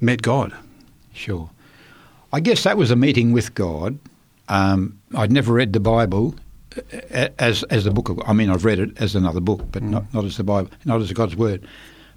[0.00, 0.54] met God.
[1.12, 1.50] Sure.
[2.32, 3.98] I guess that was a meeting with God.
[4.48, 6.34] Um, I'd never read the Bible
[7.38, 8.08] as as the book.
[8.08, 9.90] Of, I mean, I've read it as another book, but mm.
[9.90, 11.66] not, not as the Bible, not as God's word.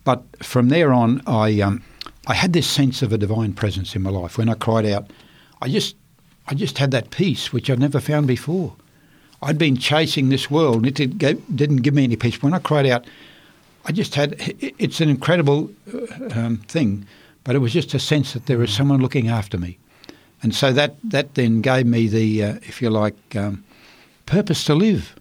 [0.03, 1.83] But from there on, I um,
[2.27, 4.37] I had this sense of a divine presence in my life.
[4.37, 5.09] When I cried out,
[5.61, 5.95] I just
[6.47, 8.75] I just had that peace which I'd never found before.
[9.41, 12.41] I'd been chasing this world, and it didn't give me any peace.
[12.43, 13.05] When I cried out,
[13.85, 17.05] I just had it's an incredible uh, um, thing,
[17.43, 19.77] but it was just a sense that there was someone looking after me.
[20.41, 23.63] And so that, that then gave me the, uh, if you like, um,
[24.29, 25.15] purpose to live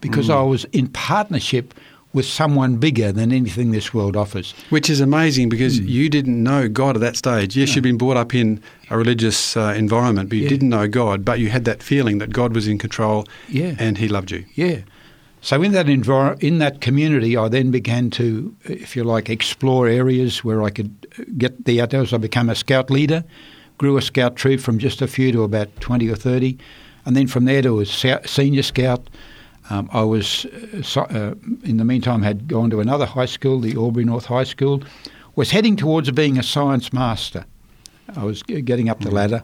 [0.00, 0.34] because mm.
[0.34, 1.74] I was in partnership
[2.14, 4.54] with someone bigger than anything this world offers.
[4.70, 5.88] Which is amazing because mm.
[5.88, 7.56] you didn't know God at that stage.
[7.56, 7.74] Yes, no.
[7.74, 10.48] you'd been brought up in a religious uh, environment, but you yeah.
[10.48, 13.74] didn't know God, but you had that feeling that God was in control yeah.
[13.78, 14.44] and He loved you.
[14.54, 14.82] Yeah.
[15.40, 19.88] So in that envir- in that community, I then began to, if you like, explore
[19.88, 20.90] areas where I could
[21.36, 22.14] get the outdoors.
[22.14, 23.24] I became a scout leader,
[23.76, 26.56] grew a scout troop from just a few to about twenty or thirty,
[27.04, 29.08] and then from there to a senior scout.
[29.70, 30.44] Um, I was,
[30.96, 34.44] uh, uh, in the meantime, had gone to another high school, the Albury North High
[34.44, 34.82] School.
[35.36, 37.46] Was heading towards being a science master.
[38.14, 39.14] I was getting up the mm.
[39.14, 39.42] ladder.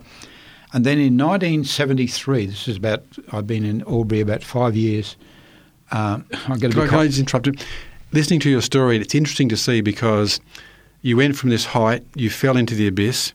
[0.72, 5.16] And then in 1973, this is about, I've been in Albury about five years.
[5.90, 7.54] Um, I'm going to can, I just interrupt you?
[8.12, 10.38] Listening to your story, it's interesting to see because
[11.02, 13.32] you went from this height, you fell into the abyss.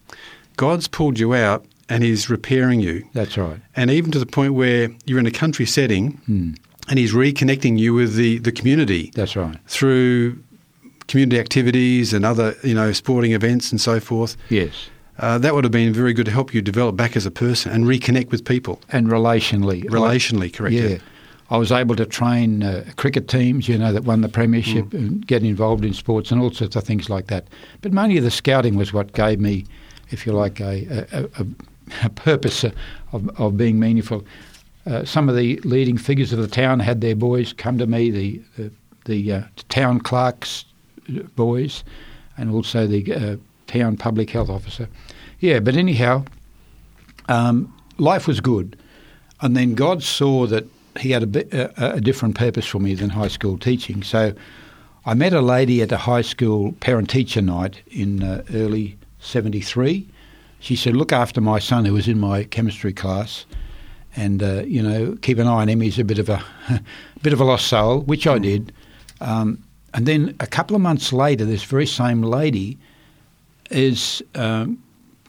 [0.55, 3.07] God's pulled you out and He's repairing you.
[3.13, 3.59] That's right.
[3.75, 6.53] And even to the point where you're in a country setting hmm.
[6.89, 9.11] and He's reconnecting you with the, the community.
[9.15, 9.57] That's right.
[9.67, 10.43] Through
[11.07, 14.35] community activities and other, you know, sporting events and so forth.
[14.49, 14.89] Yes.
[15.17, 17.71] Uh, that would have been very good to help you develop back as a person
[17.71, 18.81] and reconnect with people.
[18.89, 19.85] And relationally.
[19.85, 20.73] Relationally, correct.
[20.73, 20.87] Yeah.
[20.87, 20.97] yeah.
[21.49, 24.93] I was able to train uh, cricket teams, you know, that won the premiership mm.
[24.95, 27.47] and get involved in sports and all sorts of things like that.
[27.81, 29.65] But mainly the scouting was what gave me,
[30.09, 31.45] if you like, a, a, a
[32.15, 32.73] purpose of,
[33.39, 34.23] of being meaningful.
[34.85, 38.11] Uh, some of the leading figures of the town had their boys come to me,
[38.11, 38.71] the, the,
[39.05, 40.65] the uh, town clerks'
[41.35, 41.83] boys,
[42.37, 43.35] and also the uh,
[43.67, 44.87] town public health officer.
[45.39, 46.25] Yeah, but anyhow,
[47.29, 48.77] um, life was good.
[49.41, 50.65] And then God saw that
[50.99, 54.01] he had a, bit, a, a, different purpose for me than high school teaching.
[54.01, 54.33] So
[55.05, 60.07] I met a lady at a high school parent teacher night in uh, early 73.
[60.59, 63.45] She said, Look after my son who was in my chemistry class.
[64.17, 65.81] And uh, you know, keep an eye on him.
[65.81, 66.81] He's a bit of a, a
[67.21, 68.71] bit of a lost soul, which I did.
[69.19, 69.63] Um,
[69.93, 72.77] and then a couple of months later, this very same lady
[73.71, 74.81] is um,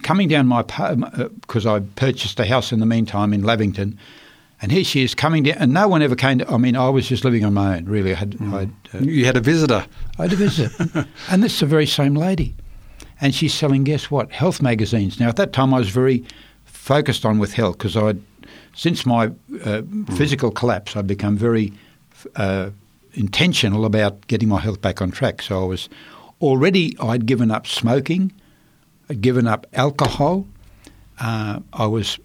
[0.03, 3.99] coming down my because uh, I purchased a house in the meantime in Lavington,
[4.61, 6.39] and here she is coming down, and no one ever came.
[6.39, 7.85] to I mean, I was just living on my own.
[7.85, 8.31] Really, I had.
[8.33, 8.73] Mm.
[8.95, 9.87] uh, you had a visitor.
[10.19, 12.55] I had a visitor, and this is the very same lady,
[13.21, 13.85] and she's selling.
[13.85, 14.33] Guess what?
[14.33, 15.19] Health magazines.
[15.21, 16.25] Now, at that time, I was very
[16.65, 18.15] focused on with health because I,
[18.75, 19.31] since my uh,
[19.83, 20.17] mm.
[20.17, 21.73] physical collapse, I'd become very
[22.37, 22.71] uh,
[23.15, 25.43] intentional about getting my health back on track.
[25.43, 25.89] So I was
[26.41, 26.97] already.
[27.01, 28.33] I'd given up smoking.
[29.09, 30.47] I'd given up alcohol.
[31.19, 32.19] Uh, I was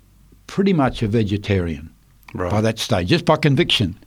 [0.47, 1.89] pretty much a vegetarian
[2.33, 2.51] right.
[2.51, 3.97] by that stage, just by conviction,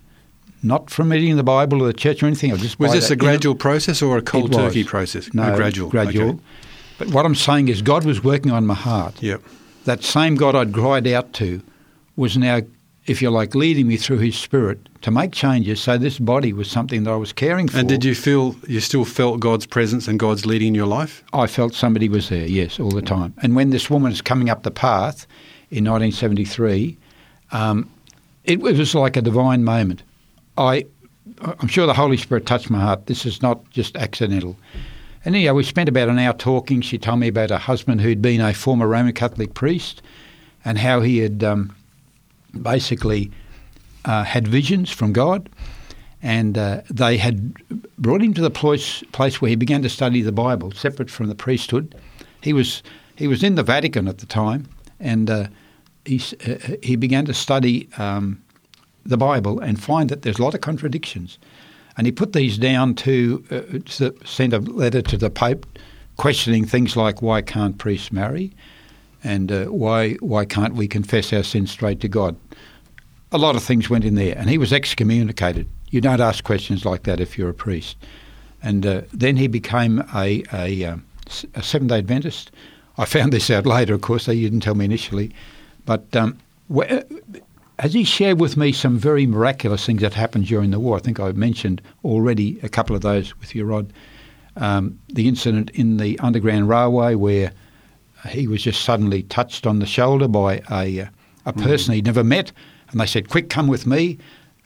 [0.62, 2.54] not from reading the Bible or the church or anything.
[2.56, 5.32] just was this a gradual process or a cold turkey process?
[5.32, 5.88] No, gradual.
[5.88, 6.30] Gradual.
[6.30, 6.40] Okay.
[6.98, 9.22] But what I'm saying is, God was working on my heart.
[9.22, 9.42] Yep.
[9.84, 11.60] That same God I'd cried out to
[12.16, 12.60] was now,
[13.06, 15.80] if you like, leading me through His Spirit to make changes.
[15.80, 17.78] So this body was something that I was caring for.
[17.78, 21.22] And did you feel you still felt God's presence and God's leading in your life?
[21.32, 22.46] I felt somebody was there.
[22.46, 23.34] Yes, all the time.
[23.42, 25.26] And when this woman was coming up the path
[25.74, 26.96] in 1973.
[27.50, 27.90] Um,
[28.44, 30.02] it, it was like a divine moment.
[30.56, 30.84] I,
[31.40, 33.06] I'm sure the Holy Spirit touched my heart.
[33.06, 34.56] This is not just accidental.
[35.24, 36.82] And anyhow, we spent about an hour talking.
[36.82, 40.02] She told me about her husband who'd been a former Roman Catholic priest
[40.64, 41.74] and how he had um,
[42.60, 43.30] basically
[44.04, 45.48] uh, had visions from God.
[46.22, 47.54] And uh, they had
[47.98, 51.28] brought him to the place, place where he began to study the Bible, separate from
[51.28, 51.94] the priesthood.
[52.42, 52.82] He was,
[53.16, 54.66] he was in the Vatican at the time,
[55.00, 55.46] and uh,
[56.06, 58.42] he, uh, he began to study um,
[59.04, 61.38] the Bible and find that there's a lot of contradictions.
[61.96, 65.66] And he put these down to, uh, send a letter to the Pope
[66.16, 68.52] questioning things like why can't priests marry
[69.22, 72.36] and uh, why, why can't we confess our sins straight to God.
[73.32, 75.66] A lot of things went in there, and he was excommunicated.
[75.90, 77.96] You don't ask questions like that if you're a priest.
[78.62, 81.04] And uh, then he became a, a, um,
[81.54, 82.50] a Seventh day Adventist.
[82.98, 85.34] I found this out later, of course, they didn't tell me initially.
[85.84, 86.38] But um,
[87.78, 90.96] has he shared with me some very miraculous things that happened during the war?
[90.96, 93.92] I think I mentioned already a couple of those with you, Rod.
[94.56, 97.52] Um, the incident in the Underground Railway where
[98.28, 101.06] he was just suddenly touched on the shoulder by a, uh,
[101.46, 101.62] a mm.
[101.62, 101.96] person mm.
[101.96, 102.52] he'd never met,
[102.90, 104.18] and they said, "Quick, come with me."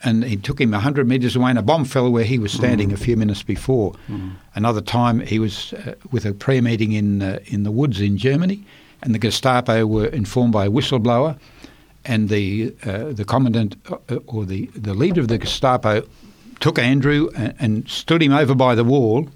[0.04, 2.90] And he took him 100 metres away, and a bomb fell where he was standing
[2.90, 2.92] mm.
[2.92, 3.94] a few minutes before.
[4.08, 4.32] Mm.
[4.54, 8.16] Another time, he was uh, with a prayer meeting in uh, in the woods in
[8.16, 8.62] Germany,
[9.02, 11.38] and the Gestapo were informed by a whistleblower,
[12.08, 16.02] and the uh, the commandant uh, or the, the leader of the Gestapo
[16.58, 19.28] took Andrew and, and, stood him over by the wall,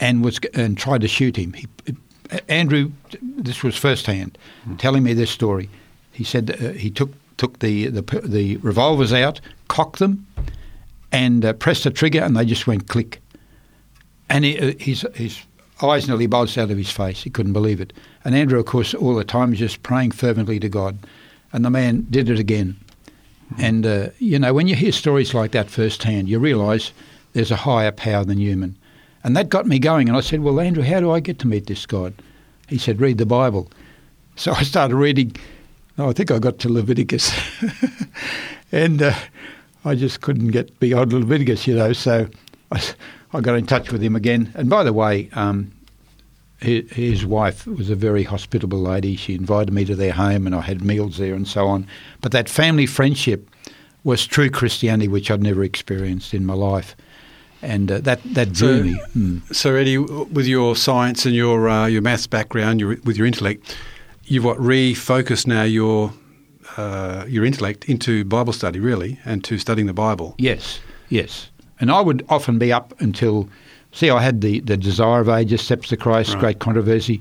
[0.00, 1.52] and was and tried to shoot him.
[1.52, 1.68] He,
[2.48, 2.90] Andrew,
[3.22, 4.36] this was firsthand,
[4.66, 4.78] mm.
[4.78, 5.68] telling me this story.
[6.12, 10.26] He said uh, he took took the, the the revolvers out, cocked them,
[11.12, 13.20] and uh, pressed the trigger, and they just went click.
[14.30, 15.42] And he, uh, his his
[15.82, 17.22] eyes nearly bulged out of his face.
[17.22, 17.92] He couldn't believe it.
[18.24, 20.98] And Andrew, of course, all the time was just praying fervently to God.
[21.52, 22.76] And the man did it again.
[23.56, 26.92] And, uh, you know, when you hear stories like that firsthand, you realise
[27.32, 28.76] there's a higher power than human.
[29.24, 30.08] And that got me going.
[30.08, 32.14] And I said, Well, Andrew, how do I get to meet this God?
[32.68, 33.70] He said, Read the Bible.
[34.36, 35.34] So I started reading.
[35.98, 37.36] Oh, I think I got to Leviticus.
[38.72, 39.12] and uh,
[39.84, 41.92] I just couldn't get beyond Leviticus, you know.
[41.92, 42.28] So
[42.70, 42.80] I,
[43.32, 44.52] I got in touch with him again.
[44.54, 45.72] And by the way, um,
[46.60, 49.16] his, wife was a very hospitable lady.
[49.16, 51.86] She invited me to their home and I had meals there and so on.
[52.20, 53.48] But that family friendship
[54.04, 56.96] was true Christianity, which I'd never experienced in my life
[57.62, 59.02] and uh, that that drew so, me.
[59.16, 59.54] Mm.
[59.54, 63.76] So, Eddie, with your science and your uh, your maths background, your, with your intellect,
[64.24, 66.12] you've what refocused now your
[66.76, 70.34] uh, your intellect into Bible study, really, and to studying the Bible.
[70.38, 71.50] Yes, yes.
[71.80, 73.48] And I would often be up until,
[73.92, 76.40] see, I had the, the Desire of Ages, Steps to Christ, right.
[76.40, 77.20] Great Controversy.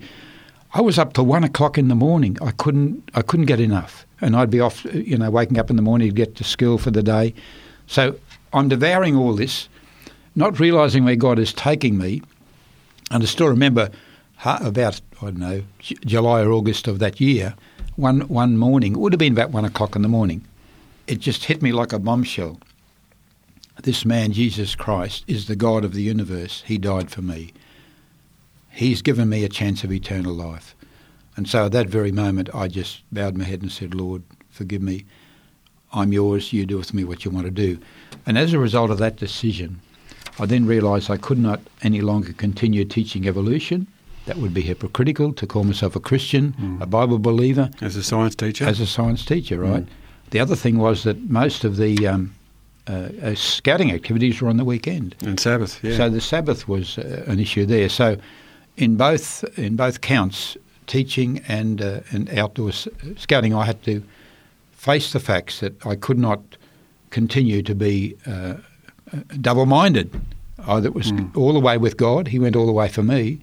[0.73, 2.37] I was up till one o'clock in the morning.
[2.41, 5.75] I couldn't I couldn't get enough, and I'd be off, you know, waking up in
[5.75, 7.33] the morning to get to school for the day.
[7.87, 8.15] So
[8.53, 9.69] I'm devouring all this
[10.37, 12.21] not realizing where God is taking me.
[13.09, 13.89] And I still remember
[14.45, 17.55] about, I don't know, July or August of that year,
[17.95, 20.45] one, one morning, it would have been about one o'clock in the morning,
[21.07, 22.59] it just hit me like a bombshell.
[23.83, 26.63] This man, Jesus Christ, is the God of the universe.
[26.65, 27.53] He died for me.
[28.69, 30.75] He's given me a chance of eternal life.
[31.35, 34.81] And so at that very moment, I just bowed my head and said, Lord, forgive
[34.81, 35.05] me.
[35.93, 36.51] I'm yours.
[36.51, 37.79] You do with me what you want to do.
[38.25, 39.79] And as a result of that decision,
[40.39, 43.87] I then realised I could not any longer continue teaching evolution.
[44.25, 46.81] That would be hypocritical to call myself a Christian, mm.
[46.81, 47.69] a Bible believer.
[47.81, 48.65] As a science teacher?
[48.65, 49.85] As a science teacher, right.
[49.85, 49.89] Mm.
[50.31, 52.35] The other thing was that most of the um,
[52.87, 55.15] uh, uh, scouting activities were on the weekend.
[55.21, 55.97] And Sabbath, yeah.
[55.97, 57.89] So the Sabbath was uh, an issue there.
[57.89, 58.17] So
[58.77, 64.03] in both in both counts, teaching and uh, and outdoor scouting, I had to
[64.71, 66.41] face the facts that I could not
[67.09, 68.55] continue to be uh,
[69.41, 70.09] double minded.
[70.65, 71.35] I that was mm.
[71.35, 72.27] all the way with God.
[72.27, 73.39] He went all the way for me,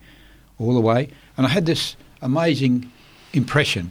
[0.59, 1.09] all the way.
[1.37, 2.91] And I had this amazing
[3.33, 3.91] impression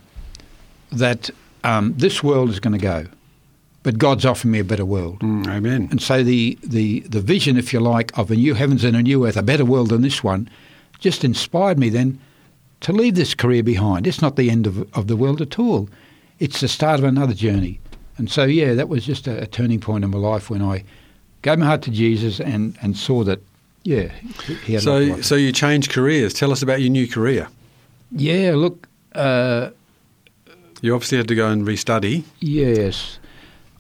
[0.92, 1.30] that
[1.64, 3.06] um, this world is going to go,
[3.84, 5.20] but God's offering me a better world.
[5.20, 5.88] Mm, amen.
[5.92, 9.04] And so the, the, the vision, if you like, of a new heavens and a
[9.04, 10.50] new earth, a better world than this one,
[11.00, 12.20] just inspired me then
[12.80, 14.08] to leave this career behind.
[14.08, 15.90] It's not the end of, of the world at all.
[16.40, 17.80] It's the start of another journey.
[18.18, 20.84] And so, yeah, that was just a, a turning point in my life when I
[21.42, 23.42] gave my heart to Jesus and, and saw that,
[23.84, 24.10] yeah,
[24.66, 26.34] he had So, so you changed careers.
[26.34, 27.50] Tell us about your new career.
[28.12, 28.88] Yeah, look.
[29.14, 29.72] Uh,
[30.82, 32.24] you obviously had to go and restudy.
[32.40, 33.20] Yes.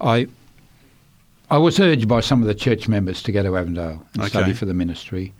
[0.01, 0.27] I
[1.49, 4.29] I was urged by some of the church members to go to Avondale and okay.
[4.29, 5.33] study for the ministry.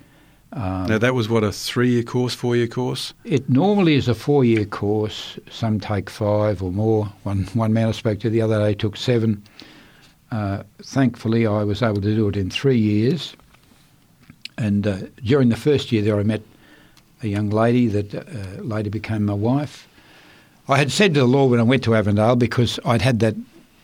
[0.51, 3.13] Um, now, that was what, a three year course, four year course?
[3.23, 5.39] It normally is a four year course.
[5.49, 7.05] Some take five or more.
[7.23, 9.41] One, one man I spoke to the other day took seven.
[10.31, 13.35] Uh, thankfully, I was able to do it in three years.
[14.57, 16.43] And uh, during the first year there, I met
[17.23, 19.87] a young lady that uh, later became my wife.
[20.67, 23.35] I had said to the Lord when I went to Avondale, because I'd had that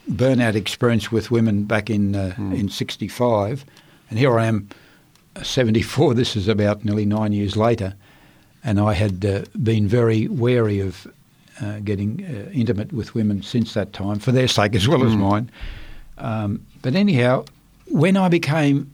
[0.10, 2.58] burnout experience with women back in mm.
[2.58, 3.66] in '65,
[4.10, 4.70] and here I am,
[5.36, 6.14] uh, 74.
[6.20, 7.94] This is about nearly nine years later,
[8.64, 11.08] and I had uh, been very wary of
[11.84, 12.22] getting
[12.54, 15.08] intimate with women since that time, for their sake as well mm.
[15.08, 15.20] as hmm.
[15.20, 15.52] mine.
[16.18, 17.44] Um, but anyhow,
[17.90, 18.94] when I became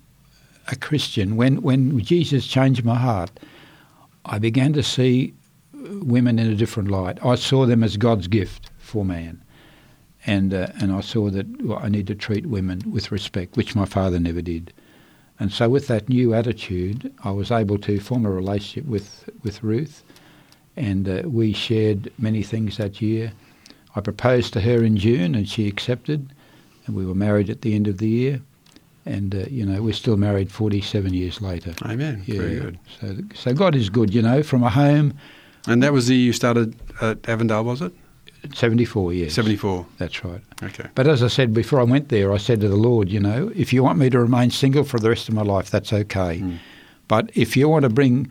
[0.68, 3.32] a Christian, when, when Jesus changed my heart,
[4.26, 5.34] I began to see
[5.74, 7.24] women in a different light.
[7.24, 9.42] I saw them as God's gift for man.
[10.28, 13.76] And, uh, and I saw that well, I need to treat women with respect, which
[13.76, 14.74] my father never did.
[15.40, 19.62] And so, with that new attitude, I was able to form a relationship with, with
[19.62, 20.02] Ruth,
[20.78, 23.34] and uh, we shared many things that year.
[23.96, 26.34] I proposed to her in June, and she accepted
[26.86, 28.42] and we were married at the end of the year.
[29.06, 31.76] And, uh, you know, we're still married 47 years later.
[31.84, 32.24] Amen.
[32.26, 32.40] Yeah.
[32.40, 32.80] Very good.
[33.00, 35.14] So, so God is good, you know, from a home.
[35.68, 37.94] And that was the year you started at Avondale, was it?
[38.54, 39.34] 74, years.
[39.34, 39.86] 74.
[39.98, 40.42] That's right.
[40.64, 40.88] Okay.
[40.96, 43.52] But as I said before I went there, I said to the Lord, you know,
[43.56, 46.40] if you want me to remain single for the rest of my life, that's okay.
[46.40, 46.58] Mm.
[47.08, 48.30] But if you want to bring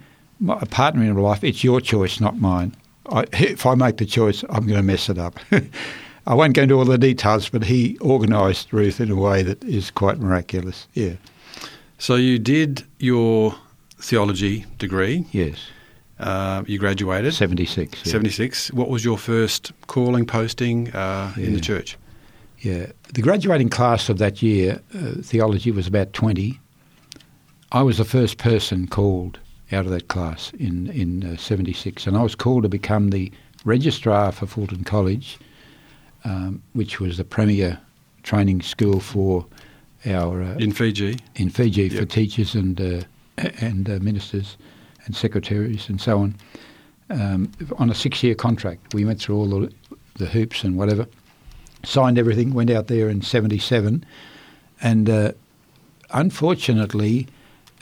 [0.49, 2.75] a partner in my life, it's your choice, not mine.
[3.11, 5.39] I, if I make the choice, I'm going to mess it up.
[6.27, 9.62] I won't go into all the details, but he organised Ruth in a way that
[9.65, 10.89] is quite miraculous.
[10.95, 11.15] Yeah.
[11.99, 13.55] So you did your
[13.99, 15.27] theology degree.
[15.33, 15.59] Yes.
[16.19, 17.35] Uh, you graduated.
[17.35, 18.05] 76.
[18.05, 18.12] Yeah.
[18.12, 18.73] 76.
[18.73, 21.47] What was your first calling, posting uh, yeah.
[21.47, 21.97] in the church?
[22.61, 22.87] Yeah.
[23.12, 26.59] The graduating class of that year, uh, theology was about 20.
[27.73, 29.39] I was the first person called
[29.73, 33.33] out of that class in, in uh, 76, and I was called to become the
[33.65, 35.39] registrar for Fulton College
[36.25, 37.79] um, which was the premier
[38.23, 39.47] training school for
[40.07, 41.19] our uh, in Fiji.
[41.37, 42.01] in Fiji Yep.
[42.01, 43.03] for teachers and uh,
[43.61, 44.57] and uh, ministers
[45.05, 46.35] and secretaries and so on
[47.11, 48.95] um, on a six-year contract.
[48.95, 49.73] We went through all the,
[50.15, 51.07] the hoops and whatever,
[51.85, 54.05] signed everything, went out there in '77,
[54.81, 55.33] and uh,
[56.11, 57.27] unfortunately,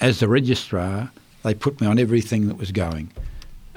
[0.00, 1.10] as the registrar,
[1.42, 3.10] they put me on everything that was going.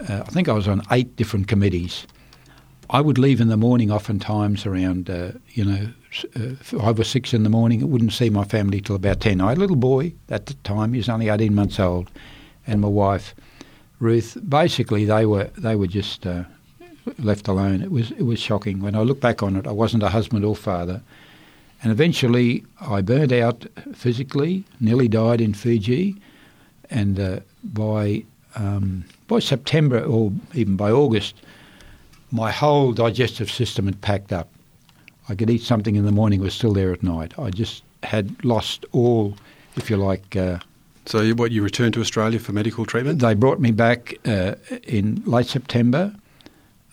[0.09, 2.05] Uh, I think I was on eight different committees.
[2.89, 5.89] I would leave in the morning, oftentimes around uh, you know
[6.35, 7.81] uh, five or six in the morning.
[7.81, 9.41] I wouldn't see my family till about ten.
[9.41, 12.09] I had a little boy at the time; he was only eighteen months old,
[12.67, 13.35] and my wife,
[13.99, 14.37] Ruth.
[14.47, 16.43] Basically, they were they were just uh,
[17.19, 17.81] left alone.
[17.81, 18.81] It was it was shocking.
[18.81, 21.01] When I look back on it, I wasn't a husband or father,
[21.81, 24.63] and eventually I burned out physically.
[24.79, 26.15] Nearly died in Fiji,
[26.89, 28.23] and uh, by
[28.55, 31.35] um, by September or even by August,
[32.31, 34.49] my whole digestive system had packed up.
[35.27, 37.37] I could eat something in the morning, was still there at night.
[37.39, 39.35] I just had lost all,
[39.75, 40.35] if you like.
[40.35, 40.59] Uh,
[41.07, 43.19] So, what you returned to Australia for medical treatment?
[43.19, 46.15] they brought me back uh, in late September,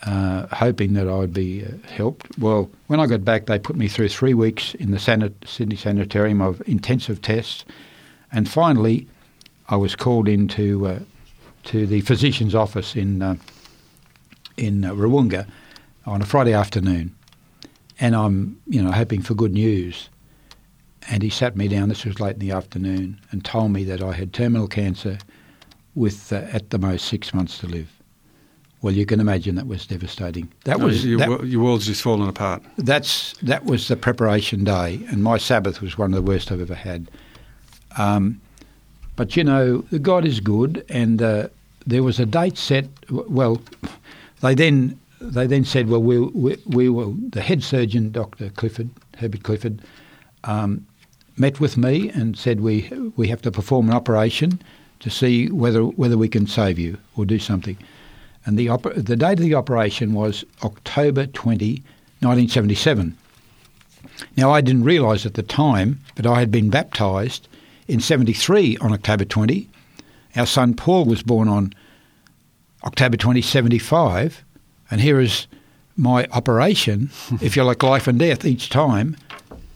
[0.02, 2.38] uh, hoping that I would be uh, helped.
[2.38, 6.42] Well, when I got back, they put me through three weeks in the Sydney Sanitarium
[6.42, 7.64] of intensive tests,
[8.30, 9.08] and finally,
[9.70, 10.98] I was called into uh,
[11.64, 13.36] to the physician's office in uh,
[14.58, 15.46] in Wahroonga
[16.04, 17.14] on a Friday afternoon,
[17.98, 20.10] and I'm you know hoping for good news.
[21.10, 21.88] And he sat me down.
[21.88, 25.18] This was late in the afternoon, and told me that I had terminal cancer,
[25.94, 27.90] with uh, at the most six months to live.
[28.82, 30.50] Well, you can imagine that was devastating.
[30.64, 32.62] That No, was your, that- your world's just fallen apart.
[32.78, 36.60] that's that was the preparation day, and my Sabbath was one of the worst I've
[36.60, 37.10] ever had.
[37.96, 38.40] Um,
[39.16, 41.48] but you know, God is good, and uh,
[41.86, 42.86] there was a date set.
[43.10, 43.60] Well,
[44.40, 47.12] they then they then said, well, we we, we will.
[47.30, 48.88] The head surgeon, Doctor Clifford
[49.18, 49.80] Herbert Clifford,
[50.44, 50.86] um,
[51.36, 54.60] met with me and said we we have to perform an operation
[55.00, 57.76] to see whether whether we can save you or do something.
[58.44, 61.74] And the oper- the date of the operation was October 20,
[62.20, 63.16] 1977.
[64.36, 67.48] Now I didn't realise at the time, but I had been baptised
[67.88, 69.68] in 73 on October 20.
[70.36, 71.72] Our son Paul was born on
[72.84, 74.44] October 20, 75,
[74.90, 75.46] and here is
[75.96, 77.10] my operation,
[77.40, 79.16] if you like, life and death each time.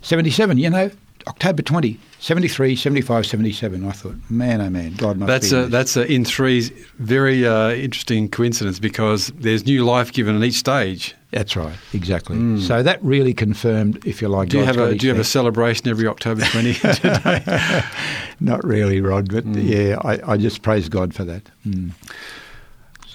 [0.02, 0.90] 77, you know,
[1.28, 3.84] October 20, 73, 75, 77.
[3.86, 5.72] I thought, man, oh man, God must That's be in a, this.
[5.72, 6.60] that's a, in three
[6.98, 11.14] very uh, interesting coincidence because there's new life given at each stage.
[11.32, 12.60] That's right, exactly.
[12.62, 14.48] So that really confirmed, if you like.
[14.50, 16.76] Do you God's have a do you have a celebration every October 20?
[18.40, 19.58] Not really, Rod, but Hmm.
[19.58, 21.42] yeah, I, I just praise God for that.
[21.66, 21.90] Mm.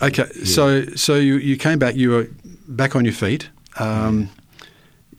[0.02, 1.96] okay, so so you, you came back.
[1.96, 2.28] You were
[2.68, 3.50] back on your feet.
[3.80, 4.30] Um,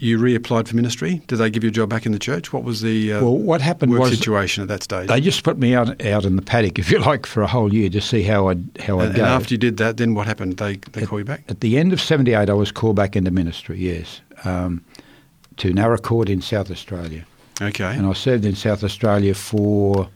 [0.02, 1.22] you reapplied for ministry.
[1.28, 2.52] Did they give you a job back in the church?
[2.52, 5.06] What was the uh, Well, what happened work was situation at that stage?
[5.08, 7.72] they just put me out out in the paddock, if you like, for a whole
[7.72, 9.22] year to see how I'd how I'd go.
[9.22, 10.56] and after you did that, then what happened?
[10.56, 11.44] They they call you back.
[11.48, 13.78] At the end of '78, I was called back into ministry.
[13.78, 14.84] Yes, um,
[15.58, 17.24] to Naracoorte in South Australia,
[17.60, 17.94] Okay.
[17.96, 20.08] and I served in South Australia for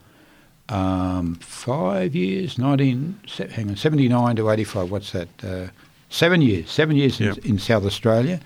[0.68, 2.59] um, five years.
[2.59, 3.20] Nineteen
[3.53, 4.91] hang on, '79 to '85.
[4.91, 5.28] What's that?
[5.45, 5.68] Uh,
[6.11, 6.68] seven years.
[6.70, 8.41] Seven years in, in South Australia,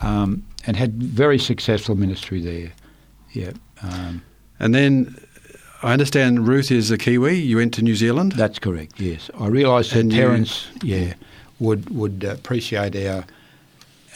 [0.00, 2.72] um, and had very successful ministry there.
[3.32, 3.52] Yeah.
[3.82, 4.22] Um,
[4.58, 5.14] And then
[5.82, 7.34] I understand Ruth is a Kiwi.
[7.38, 8.32] You went to New Zealand.
[8.32, 8.98] That's correct.
[9.00, 11.12] Yes, I realised that you- parents, yeah,
[11.60, 13.24] would would appreciate our,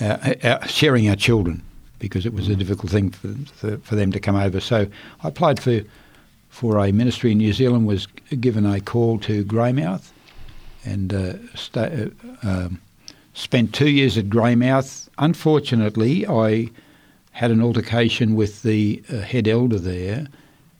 [0.00, 1.62] our, our sharing our children
[1.98, 4.60] because it was a difficult thing for, for for them to come over.
[4.60, 4.76] So
[5.24, 5.80] I applied for
[6.48, 7.86] for a ministry in New Zealand.
[7.86, 8.06] Was
[8.40, 10.10] given a call to Greymouth,
[10.84, 12.08] and uh, sta-
[12.42, 12.80] uh, um,
[13.34, 15.08] spent two years at Greymouth.
[15.18, 16.70] Unfortunately, I
[17.32, 20.26] had an altercation with the uh, head elder there,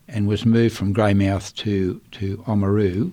[0.08, 3.12] and was moved from Greymouth to to Oamaru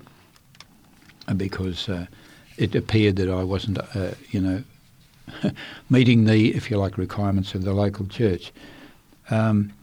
[1.27, 2.07] uh, because uh,
[2.57, 4.63] it appeared that I wasn't, uh, you know,
[5.89, 8.51] meeting the, if you like, requirements of the local church.
[9.29, 9.73] Um,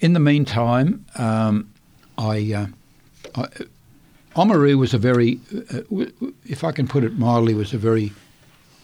[0.00, 1.72] in the meantime, um,
[2.16, 2.66] I, uh,
[3.34, 3.48] I
[4.34, 5.40] Oamaru was a very,
[5.72, 5.80] uh,
[6.44, 8.12] if I can put it mildly, was a very,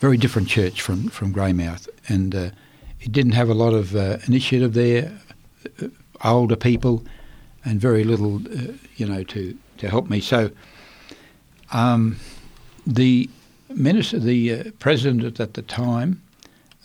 [0.04, 2.50] very different church from from Greymouth, and uh,
[3.00, 5.10] it didn't have a lot of uh, initiative there.
[5.82, 5.88] uh,
[6.22, 7.02] Older people,
[7.64, 10.20] and very little, uh, you know, to to help me.
[10.20, 10.50] So,
[11.72, 12.16] um,
[12.86, 13.30] the
[13.70, 16.20] minister, the uh, president at the time,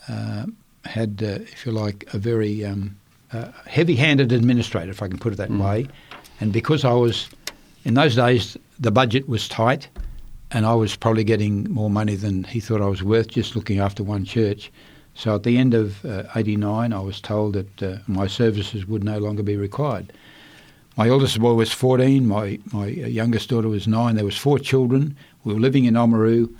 [0.07, 0.45] uh,
[0.85, 2.95] had, uh, if you like, a very um,
[3.33, 5.87] uh, heavy-handed administrator, if I can put it that way.
[6.39, 7.29] And because I was,
[7.83, 9.89] in those days, the budget was tight,
[10.51, 13.79] and I was probably getting more money than he thought I was worth, just looking
[13.79, 14.71] after one church.
[15.13, 19.03] So at the end of uh, 89, I was told that uh, my services would
[19.03, 20.13] no longer be required.
[20.97, 24.15] My eldest boy was 14, my, my youngest daughter was 9.
[24.15, 25.15] There was four children.
[25.43, 26.53] We were living in Oamaru.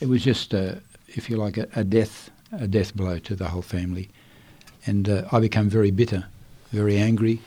[0.00, 0.76] It was just, uh,
[1.08, 4.08] if you like, a, a, death a death blow to the whole family.
[4.86, 6.24] And uh, I became very bitter,
[6.70, 7.40] very angry,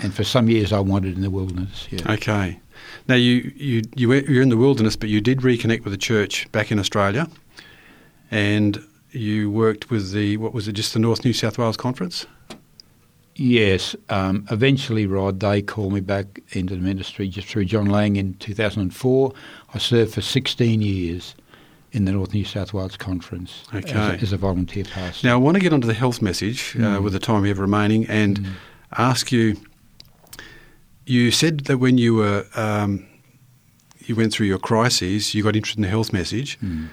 [0.00, 1.88] and for some years I wandered in the wilderness.
[1.90, 2.12] Yeah.
[2.12, 2.60] Okay.
[3.08, 5.98] Now you you you were, you're in the wilderness, but you did reconnect with the
[5.98, 7.28] church back in Australia,
[8.30, 10.72] and you worked with the what was it?
[10.72, 12.26] Just the North New South Wales Conference.
[13.34, 13.94] Yes.
[14.08, 18.34] Um, eventually, Rod, they called me back into the ministry just through John Lang in
[18.34, 19.32] 2004.
[19.72, 21.36] I served for 16 years
[21.92, 23.92] in the North New South Wales Conference okay.
[23.92, 25.28] as, a, as, a, volunteer pastor.
[25.28, 27.02] Now, I want to get onto the health message uh, mm.
[27.02, 28.52] with the time we have remaining and mm.
[28.96, 29.56] ask you
[31.08, 33.06] you said that when you were um,
[34.00, 36.58] you went through your crises, you got interested in the health message.
[36.60, 36.88] Mm.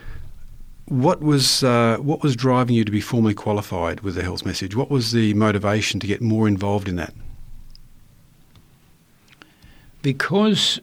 [0.86, 4.76] What was uh, what was driving you to be formally qualified with the health message?
[4.76, 7.13] What was the motivation to get more involved in that?
[10.01, 10.80] Because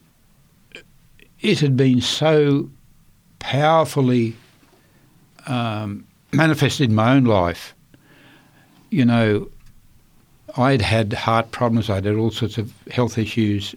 [1.41, 2.69] it had been so
[3.39, 4.37] powerfully
[5.47, 7.75] um, manifested in my own life.
[8.91, 9.49] You know,
[10.57, 13.75] I'd had heart problems, I'd had all sorts of health issues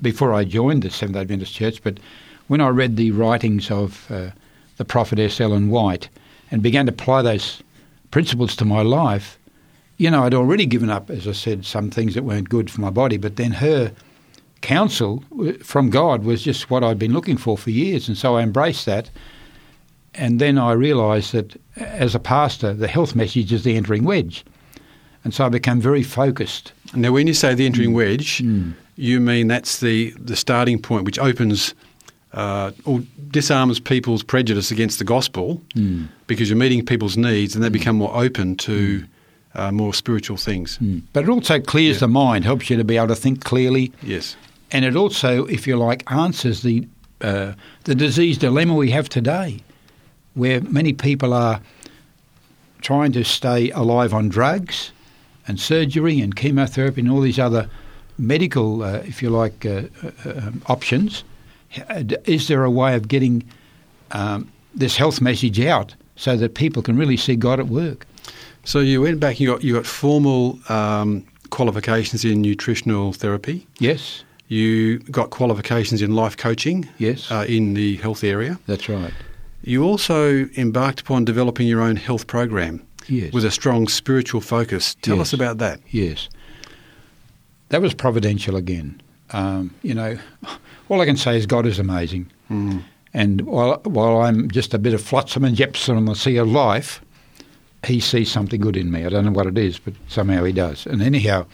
[0.00, 2.00] before I joined the Seventh Adventist Church, but
[2.46, 4.30] when I read the writings of uh,
[4.76, 6.08] the prophetess Ellen White
[6.50, 7.62] and began to apply those
[8.10, 9.38] principles to my life,
[9.98, 12.80] you know, I'd already given up, as I said, some things that weren't good for
[12.80, 13.92] my body, but then her
[14.62, 18.36] counsel uh, from God was just what I'd been looking for for years, and so
[18.36, 19.10] I embraced that.
[20.14, 24.44] And then I realised that as a pastor, the health message is the entering wedge.
[25.24, 26.72] And so I became very focused.
[26.94, 27.96] Now, when you say the entering mm.
[27.96, 28.72] wedge, mm.
[28.96, 31.74] you mean that's the, the starting point which opens
[32.32, 36.08] uh, or disarms people's prejudice against the gospel mm.
[36.26, 37.72] because you're meeting people's needs and they mm.
[37.72, 39.08] become more open to mm.
[39.54, 40.78] uh, more spiritual things.
[40.78, 41.02] Mm.
[41.12, 42.00] But it also clears yeah.
[42.00, 43.92] the mind, helps you to be able to think clearly.
[44.02, 44.36] Yes.
[44.72, 46.86] And it also, if you like, answers the,
[47.20, 47.52] uh,
[47.84, 49.60] the disease dilemma we have today,
[50.34, 51.60] where many people are
[52.80, 54.92] trying to stay alive on drugs
[55.50, 57.68] and surgery and chemotherapy and all these other
[58.18, 59.82] medical, uh, if you like, uh,
[60.24, 61.24] uh, um, options.
[62.24, 63.42] Is there a way of getting
[64.12, 68.06] um, this health message out so that people can really see God at work?
[68.64, 69.40] So you went back.
[69.40, 73.66] You got you got formal um, qualifications in nutritional therapy.
[73.78, 74.24] Yes.
[74.48, 76.88] You got qualifications in life coaching.
[76.98, 77.30] Yes.
[77.30, 78.58] Uh, in the health area.
[78.66, 79.12] That's right.
[79.62, 83.32] You also embarked upon developing your own health program yes.
[83.32, 84.94] with a strong spiritual focus.
[85.02, 85.28] Tell yes.
[85.28, 85.80] us about that.
[85.90, 86.28] Yes.
[87.68, 89.00] That was providential again.
[89.30, 90.18] Um, you know,
[90.88, 92.30] all I can say is God is amazing.
[92.50, 92.82] Mm.
[93.12, 96.48] And while, while I'm just a bit of flotsam and jetsam on the sea of
[96.48, 97.00] life,
[97.84, 99.04] he sees something good in me.
[99.04, 100.86] I don't know what it is, but somehow he does.
[100.86, 101.46] And anyhow,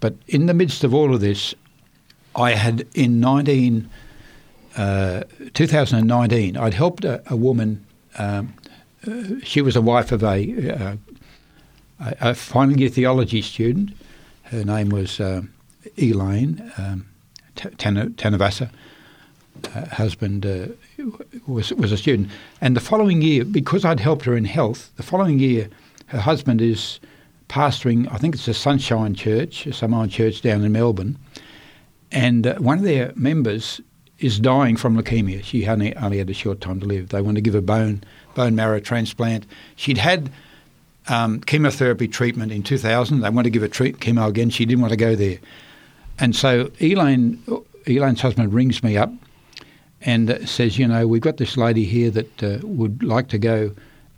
[0.00, 1.54] but in the midst of all of this,
[2.34, 3.88] I had in 19,
[4.76, 5.22] uh,
[5.54, 7.84] 2019, I'd helped a, a woman
[8.18, 8.54] um,
[9.42, 10.96] she was a wife of a, uh,
[12.00, 13.92] a, final year theology student.
[14.44, 15.42] Her name was uh,
[15.96, 17.06] Elaine um,
[17.56, 18.70] Tanavasa.
[19.74, 20.66] Uh, husband uh,
[21.46, 22.30] was was a student,
[22.60, 25.70] and the following year, because I'd helped her in health, the following year,
[26.06, 27.00] her husband is
[27.48, 28.06] pastoring.
[28.12, 31.16] I think it's a Sunshine Church, a Samoan church down in Melbourne,
[32.12, 33.80] and uh, one of their members
[34.18, 35.42] is dying from leukemia.
[35.42, 37.08] She only, only had a short time to live.
[37.08, 38.02] They want to give a bone
[38.36, 39.44] bone marrow transplant.
[39.74, 40.30] She'd had
[41.08, 43.20] um, chemotherapy treatment in 2000.
[43.20, 44.50] They wanted to give her treat- chemo again.
[44.50, 45.38] She didn't want to go there.
[46.20, 47.42] And so Elaine,
[47.86, 49.12] Elaine's husband rings me up
[50.02, 53.72] and says, you know, we've got this lady here that uh, would like to go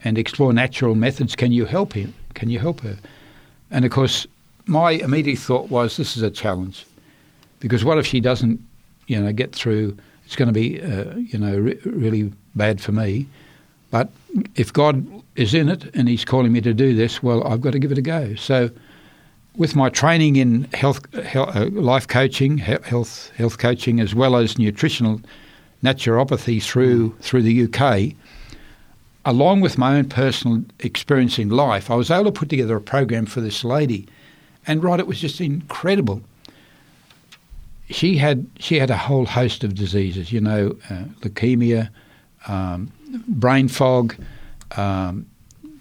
[0.04, 1.34] and explore natural methods.
[1.34, 2.12] Can you help him?
[2.34, 2.98] Can you help her?
[3.70, 4.26] And of course,
[4.66, 6.84] my immediate thought was, this is a challenge,
[7.60, 8.60] because what if she doesn't,
[9.06, 9.96] you know, get through?
[10.24, 13.26] It's going to be, uh, you know, re- really bad for me.
[13.90, 14.10] But
[14.54, 17.72] if God is in it and He's calling me to do this, well, I've got
[17.72, 18.34] to give it a go.
[18.34, 18.70] So,
[19.56, 24.58] with my training in health, health uh, life coaching, health health coaching, as well as
[24.58, 25.20] nutritional
[25.82, 28.14] naturopathy through through the UK,
[29.24, 32.80] along with my own personal experience in life, I was able to put together a
[32.80, 34.06] program for this lady,
[34.66, 36.22] and right, it was just incredible.
[37.90, 41.88] She had she had a whole host of diseases, you know, uh, leukemia,
[42.46, 42.92] um,
[43.26, 44.16] brain fog,
[44.76, 45.26] um,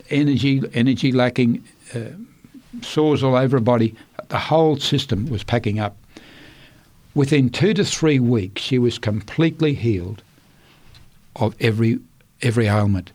[0.10, 1.64] energy energy lacking,
[1.94, 2.00] uh,
[2.82, 3.96] sores all over her body.
[4.30, 5.98] The whole system was packing up.
[7.16, 10.22] Within two to three weeks, she was completely healed
[11.36, 12.00] of every
[12.42, 13.12] every ailment.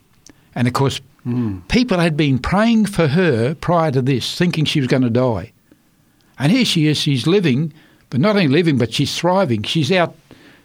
[0.55, 0.99] And of course,
[1.69, 5.53] People had been praying for her prior to this, thinking she was going to die.
[6.37, 7.71] And here she is, she's living,
[8.09, 9.63] but not only living, but she's thriving.
[9.63, 10.15] She's out,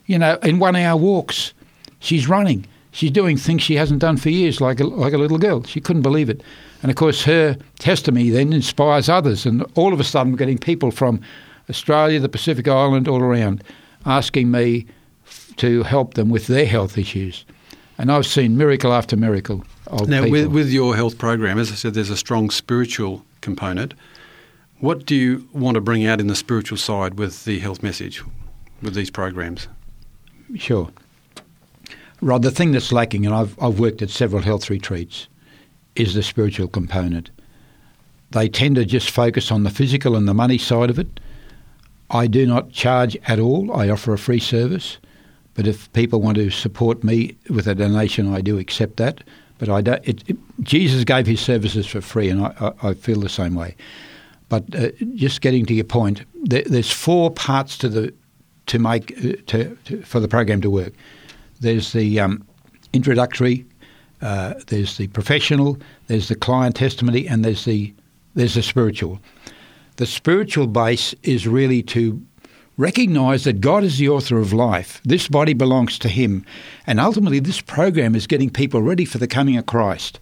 [0.07, 1.53] you know, in one hour walks.
[2.01, 2.67] She's running.
[2.99, 5.63] She's doing things she hasn't done for years, like a, like a little girl.
[5.63, 6.43] She couldn't believe it.
[6.83, 9.47] And of course, her testimony then inspires others.
[9.47, 11.21] And all of a sudden, we're getting people from
[11.71, 13.63] Australia, the Pacific Island, all around,
[14.05, 14.85] asking me
[15.59, 17.45] to help them with their health issues.
[17.99, 20.33] And I've seen miracle after miracle of Now, people.
[20.33, 23.95] with, with your health program, as I said, there's a strong spiritual component.
[24.81, 28.25] What do you want to bring out in the spiritual side with the health message,
[28.83, 29.69] with these programs?
[30.57, 30.91] Sure.
[32.21, 35.29] Rod, the thing that's lacking, and I've, I've worked at several health retreats,
[35.95, 37.31] is the spiritual component.
[38.31, 41.21] They tend to just focus on the physical and the money side of it.
[42.11, 43.73] I do not charge at all.
[43.73, 44.99] I offer a free service.
[45.55, 49.25] But if people want to support me with a donation, I do accept that.
[49.59, 52.95] But I don't, it, it, Jesus gave his services for free, and I, I, I
[52.95, 53.75] feel the same way.
[54.49, 58.15] But uh, just getting to your point, there, there's four parts to the
[58.67, 60.93] to make uh, to, to, for the program to work.
[61.61, 62.47] There's the um,
[62.93, 63.67] introductory,
[64.23, 67.93] uh, there's the professional, there's the client testimony, and there's the
[68.35, 69.21] there's the spiritual.
[69.97, 72.23] The spiritual base is really to
[72.77, 75.01] recognize that God is the author of life.
[75.05, 76.45] This body belongs to Him,
[76.87, 80.21] and ultimately, this program is getting people ready for the coming of Christ.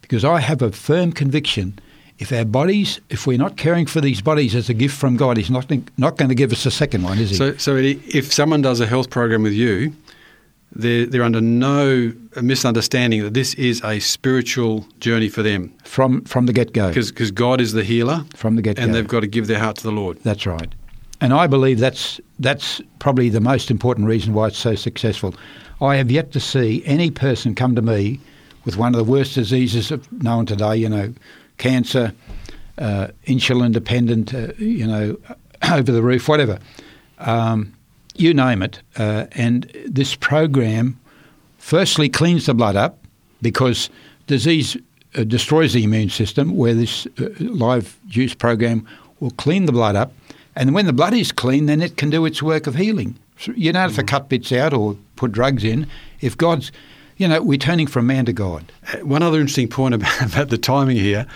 [0.00, 1.78] Because I have a firm conviction
[2.22, 5.36] if our bodies, if we're not caring for these bodies as a gift from God,
[5.36, 7.36] He's not, not going to give us a second one, is He?
[7.36, 9.92] So, so if someone does a health program with you,
[10.74, 15.72] they're, they're under no misunderstanding that this is a spiritual journey for them.
[15.84, 16.88] from, from the get go.
[16.88, 18.82] Because God is the healer, From the get go.
[18.82, 20.18] and they've got to give their heart to the Lord.
[20.22, 20.74] That's right.
[21.20, 25.34] And I believe that's that's probably the most important reason why it's so successful.
[25.80, 28.18] I have yet to see any person come to me
[28.64, 31.14] with one of the worst diseases known today, you know,
[31.58, 32.12] cancer,
[32.78, 35.16] uh, insulin dependent, uh, you know,
[35.72, 36.58] over the roof, whatever.
[37.18, 37.72] Um,
[38.14, 38.80] you name it.
[38.96, 40.98] Uh, and this program
[41.58, 42.98] firstly cleans the blood up
[43.40, 43.90] because
[44.26, 44.76] disease
[45.14, 48.86] uh, destroys the immune system, where this uh, live juice program
[49.20, 50.12] will clean the blood up.
[50.54, 53.18] And when the blood is clean, then it can do its work of healing.
[53.38, 55.86] So you don't have to cut bits out or put drugs in.
[56.20, 56.70] If God's,
[57.16, 58.70] you know, we're turning from man to God.
[58.92, 61.26] Uh, One other interesting point about, about the timing here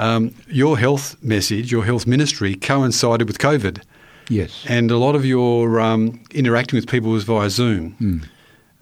[0.00, 3.82] um, your health message, your health ministry coincided with COVID.
[4.30, 4.64] Yes.
[4.68, 8.22] And a lot of your um, interacting with people was via Zoom.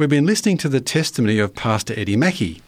[0.00, 2.62] We've been listening to the testimony of Pastor Eddie Mackey,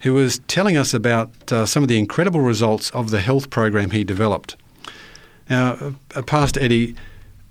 [0.00, 3.90] who was telling us about uh, some of the incredible results of the health program
[3.90, 4.56] he developed.
[5.50, 6.96] Now, uh, Pastor Eddie,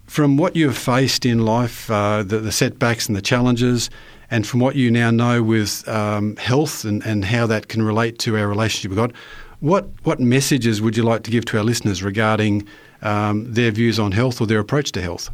[0.08, 3.92] from what you've faced in life, uh, the, the setbacks and the challenges,
[4.32, 8.18] and from what you now know with um, health and, and how that can relate
[8.18, 9.14] to our relationship with God,
[9.60, 12.68] what, what messages would you like to give to our listeners regarding
[13.04, 15.30] um, their views on health or their approach to health?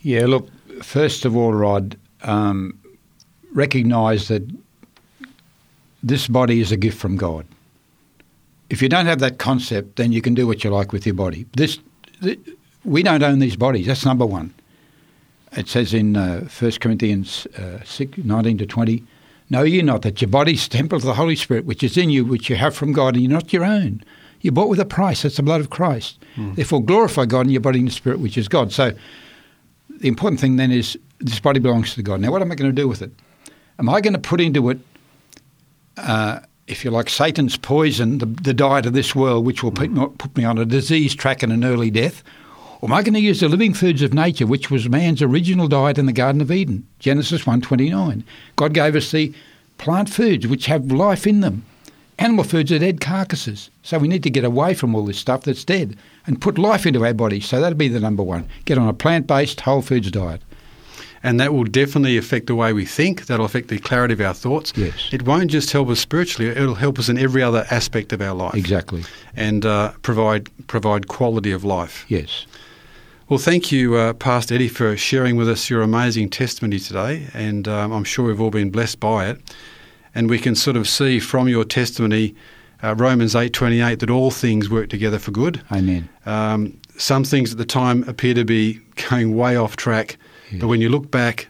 [0.00, 0.48] Yeah, look,
[0.82, 2.78] first of all, Rod, um,
[3.52, 4.42] recognise that
[6.02, 7.46] this body is a gift from God.
[8.70, 11.14] If you don't have that concept, then you can do what you like with your
[11.14, 11.46] body.
[11.54, 11.78] This,
[12.22, 12.38] th-
[12.84, 13.86] we don't own these bodies.
[13.86, 14.52] That's number one.
[15.52, 19.02] It says in uh, 1 Corinthians uh, 6, 19 to 20,
[19.50, 21.96] Know ye not that your body is the temple of the Holy Spirit, which is
[21.96, 24.04] in you, which you have from God, and you're not your own.
[24.42, 25.22] You're bought with a price.
[25.22, 26.18] That's the blood of Christ.
[26.54, 28.72] Therefore, glorify God in your body and the Spirit, which is God.
[28.72, 28.92] So,
[29.88, 32.20] the important thing then is this body belongs to God.
[32.20, 33.10] Now, what am I going to do with it?
[33.78, 34.78] Am I going to put into it,
[35.96, 39.90] uh, if you like, Satan's poison, the, the diet of this world, which will put
[39.90, 42.22] me, put me on a disease track and an early death?
[42.80, 45.66] Or am I going to use the living foods of nature, which was man's original
[45.66, 46.86] diet in the Garden of Eden?
[47.00, 48.22] Genesis 1.29.
[48.56, 49.34] God gave us the
[49.78, 51.64] plant foods, which have life in them.
[52.20, 53.70] Animal foods are dead carcasses.
[53.82, 55.96] So we need to get away from all this stuff that's dead
[56.26, 57.46] and put life into our bodies.
[57.46, 58.48] So that'd be the number one.
[58.64, 60.42] Get on a plant-based whole foods diet.
[61.22, 63.26] And that will definitely affect the way we think.
[63.26, 64.72] That'll affect the clarity of our thoughts.
[64.76, 65.08] Yes.
[65.12, 68.34] It won't just help us spiritually; it'll help us in every other aspect of our
[68.34, 68.54] life.
[68.54, 69.04] Exactly.
[69.34, 72.04] And uh, provide provide quality of life.
[72.08, 72.46] Yes.
[73.28, 77.68] Well, thank you, uh, Pastor Eddie, for sharing with us your amazing testimony today, and
[77.68, 79.54] um, I'm sure we've all been blessed by it.
[80.14, 82.34] And we can sort of see from your testimony,
[82.82, 85.60] uh, Romans eight twenty eight, that all things work together for good.
[85.70, 86.08] Amen.
[86.26, 90.16] Um, some things at the time appear to be going way off track,
[90.52, 91.48] But when you look back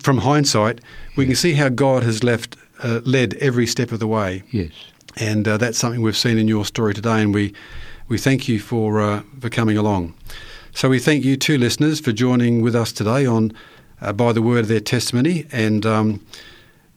[0.00, 0.80] from hindsight,
[1.16, 4.70] we can see how God has left uh, led every step of the way, Yes.
[5.16, 7.52] and uh, that's something we've seen in your story today, and we
[8.08, 10.14] we thank you for uh, for coming along.
[10.72, 13.52] So we thank you too, listeners, for joining with us today on
[14.00, 16.20] uh, by the word of their testimony, and um,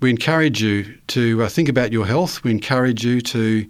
[0.02, 2.44] we encourage you to uh, think about your health.
[2.44, 3.66] We encourage you to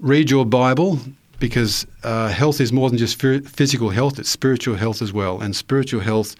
[0.00, 1.00] read your Bible
[1.38, 5.40] because uh, health is more than just phy- physical health; it's spiritual health as well.
[5.40, 6.36] And spiritual health,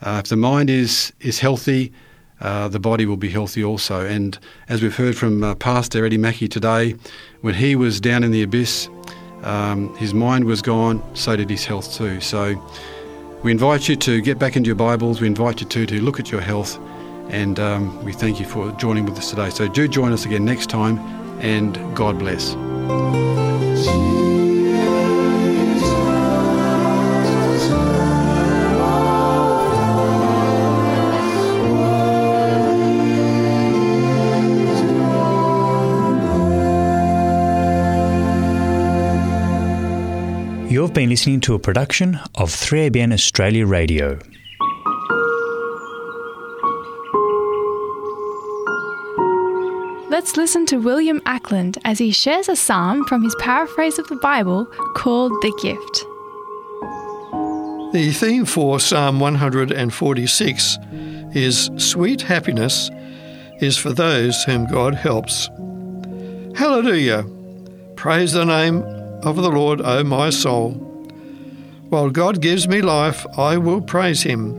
[0.00, 1.92] uh, if the mind is is healthy,
[2.40, 4.04] uh, the body will be healthy also.
[4.04, 6.96] And as we've heard from uh, Pastor Eddie Mackey today,
[7.40, 8.88] when he was down in the abyss,
[9.42, 11.02] um, his mind was gone.
[11.14, 12.20] So did his health too.
[12.20, 12.60] So
[13.42, 15.20] we invite you to get back into your Bibles.
[15.20, 16.78] We invite you to to look at your health.
[17.28, 19.50] And um, we thank you for joining with us today.
[19.50, 20.98] So do join us again next time,
[21.40, 22.54] and God bless.
[40.92, 44.18] You've been listening to a production of 3ABN Australia Radio.
[50.10, 54.16] Let's listen to William Ackland as he shares a psalm from his paraphrase of the
[54.16, 56.04] Bible called The Gift.
[57.94, 60.78] The theme for Psalm 146
[61.34, 62.90] is Sweet happiness
[63.62, 65.48] is for those whom God helps.
[66.54, 67.24] Hallelujah!
[67.96, 70.72] Praise the name of the Lord, O my soul.
[71.88, 74.58] While God gives me life, I will praise him.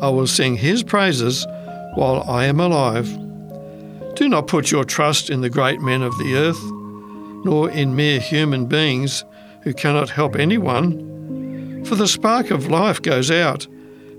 [0.00, 1.46] I will sing his praises
[1.94, 3.06] while I am alive.
[4.14, 6.62] Do not put your trust in the great men of the earth,
[7.44, 9.24] nor in mere human beings
[9.62, 11.12] who cannot help anyone
[11.84, 13.66] for the spark of life goes out,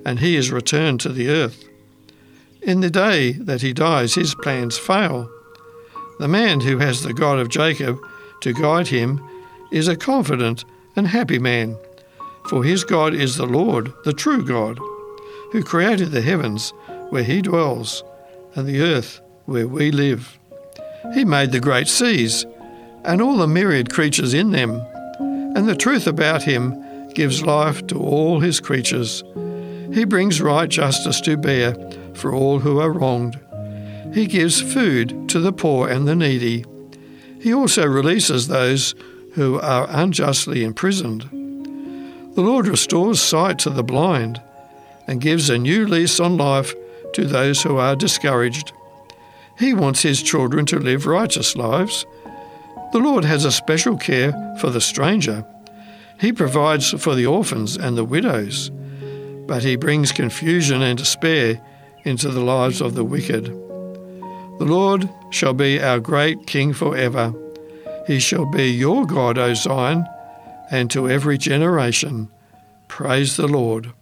[0.05, 1.67] and he is returned to the earth.
[2.61, 5.29] In the day that he dies, his plans fail.
[6.19, 7.97] The man who has the God of Jacob
[8.41, 9.27] to guide him
[9.73, 10.63] is a confident
[10.95, 11.75] and happy man,
[12.47, 14.79] for his God is the Lord, the true God,
[15.51, 16.71] who created the heavens
[17.09, 18.03] where he dwells,
[18.55, 20.37] and the earth where we live.
[21.13, 22.45] He made the great seas,
[23.03, 24.81] and all the myriad creatures in them,
[25.19, 29.23] and the truth about him gives life to all his creatures.
[29.91, 31.75] He brings right justice to bear
[32.13, 33.39] for all who are wronged.
[34.13, 36.63] He gives food to the poor and the needy.
[37.41, 38.95] He also releases those
[39.33, 41.23] who are unjustly imprisoned.
[42.35, 44.41] The Lord restores sight to the blind
[45.07, 46.73] and gives a new lease on life
[47.13, 48.73] to those who are discouraged.
[49.59, 52.05] He wants his children to live righteous lives.
[52.91, 55.45] The Lord has a special care for the stranger.
[56.19, 58.71] He provides for the orphans and the widows,
[59.47, 61.61] but he brings confusion and despair
[62.03, 63.45] into the lives of the wicked.
[63.45, 67.33] The Lord shall be our great King forever.
[68.05, 70.05] He shall be your God, O Zion,
[70.69, 72.29] and to every generation.
[72.87, 73.93] Praise the Lord.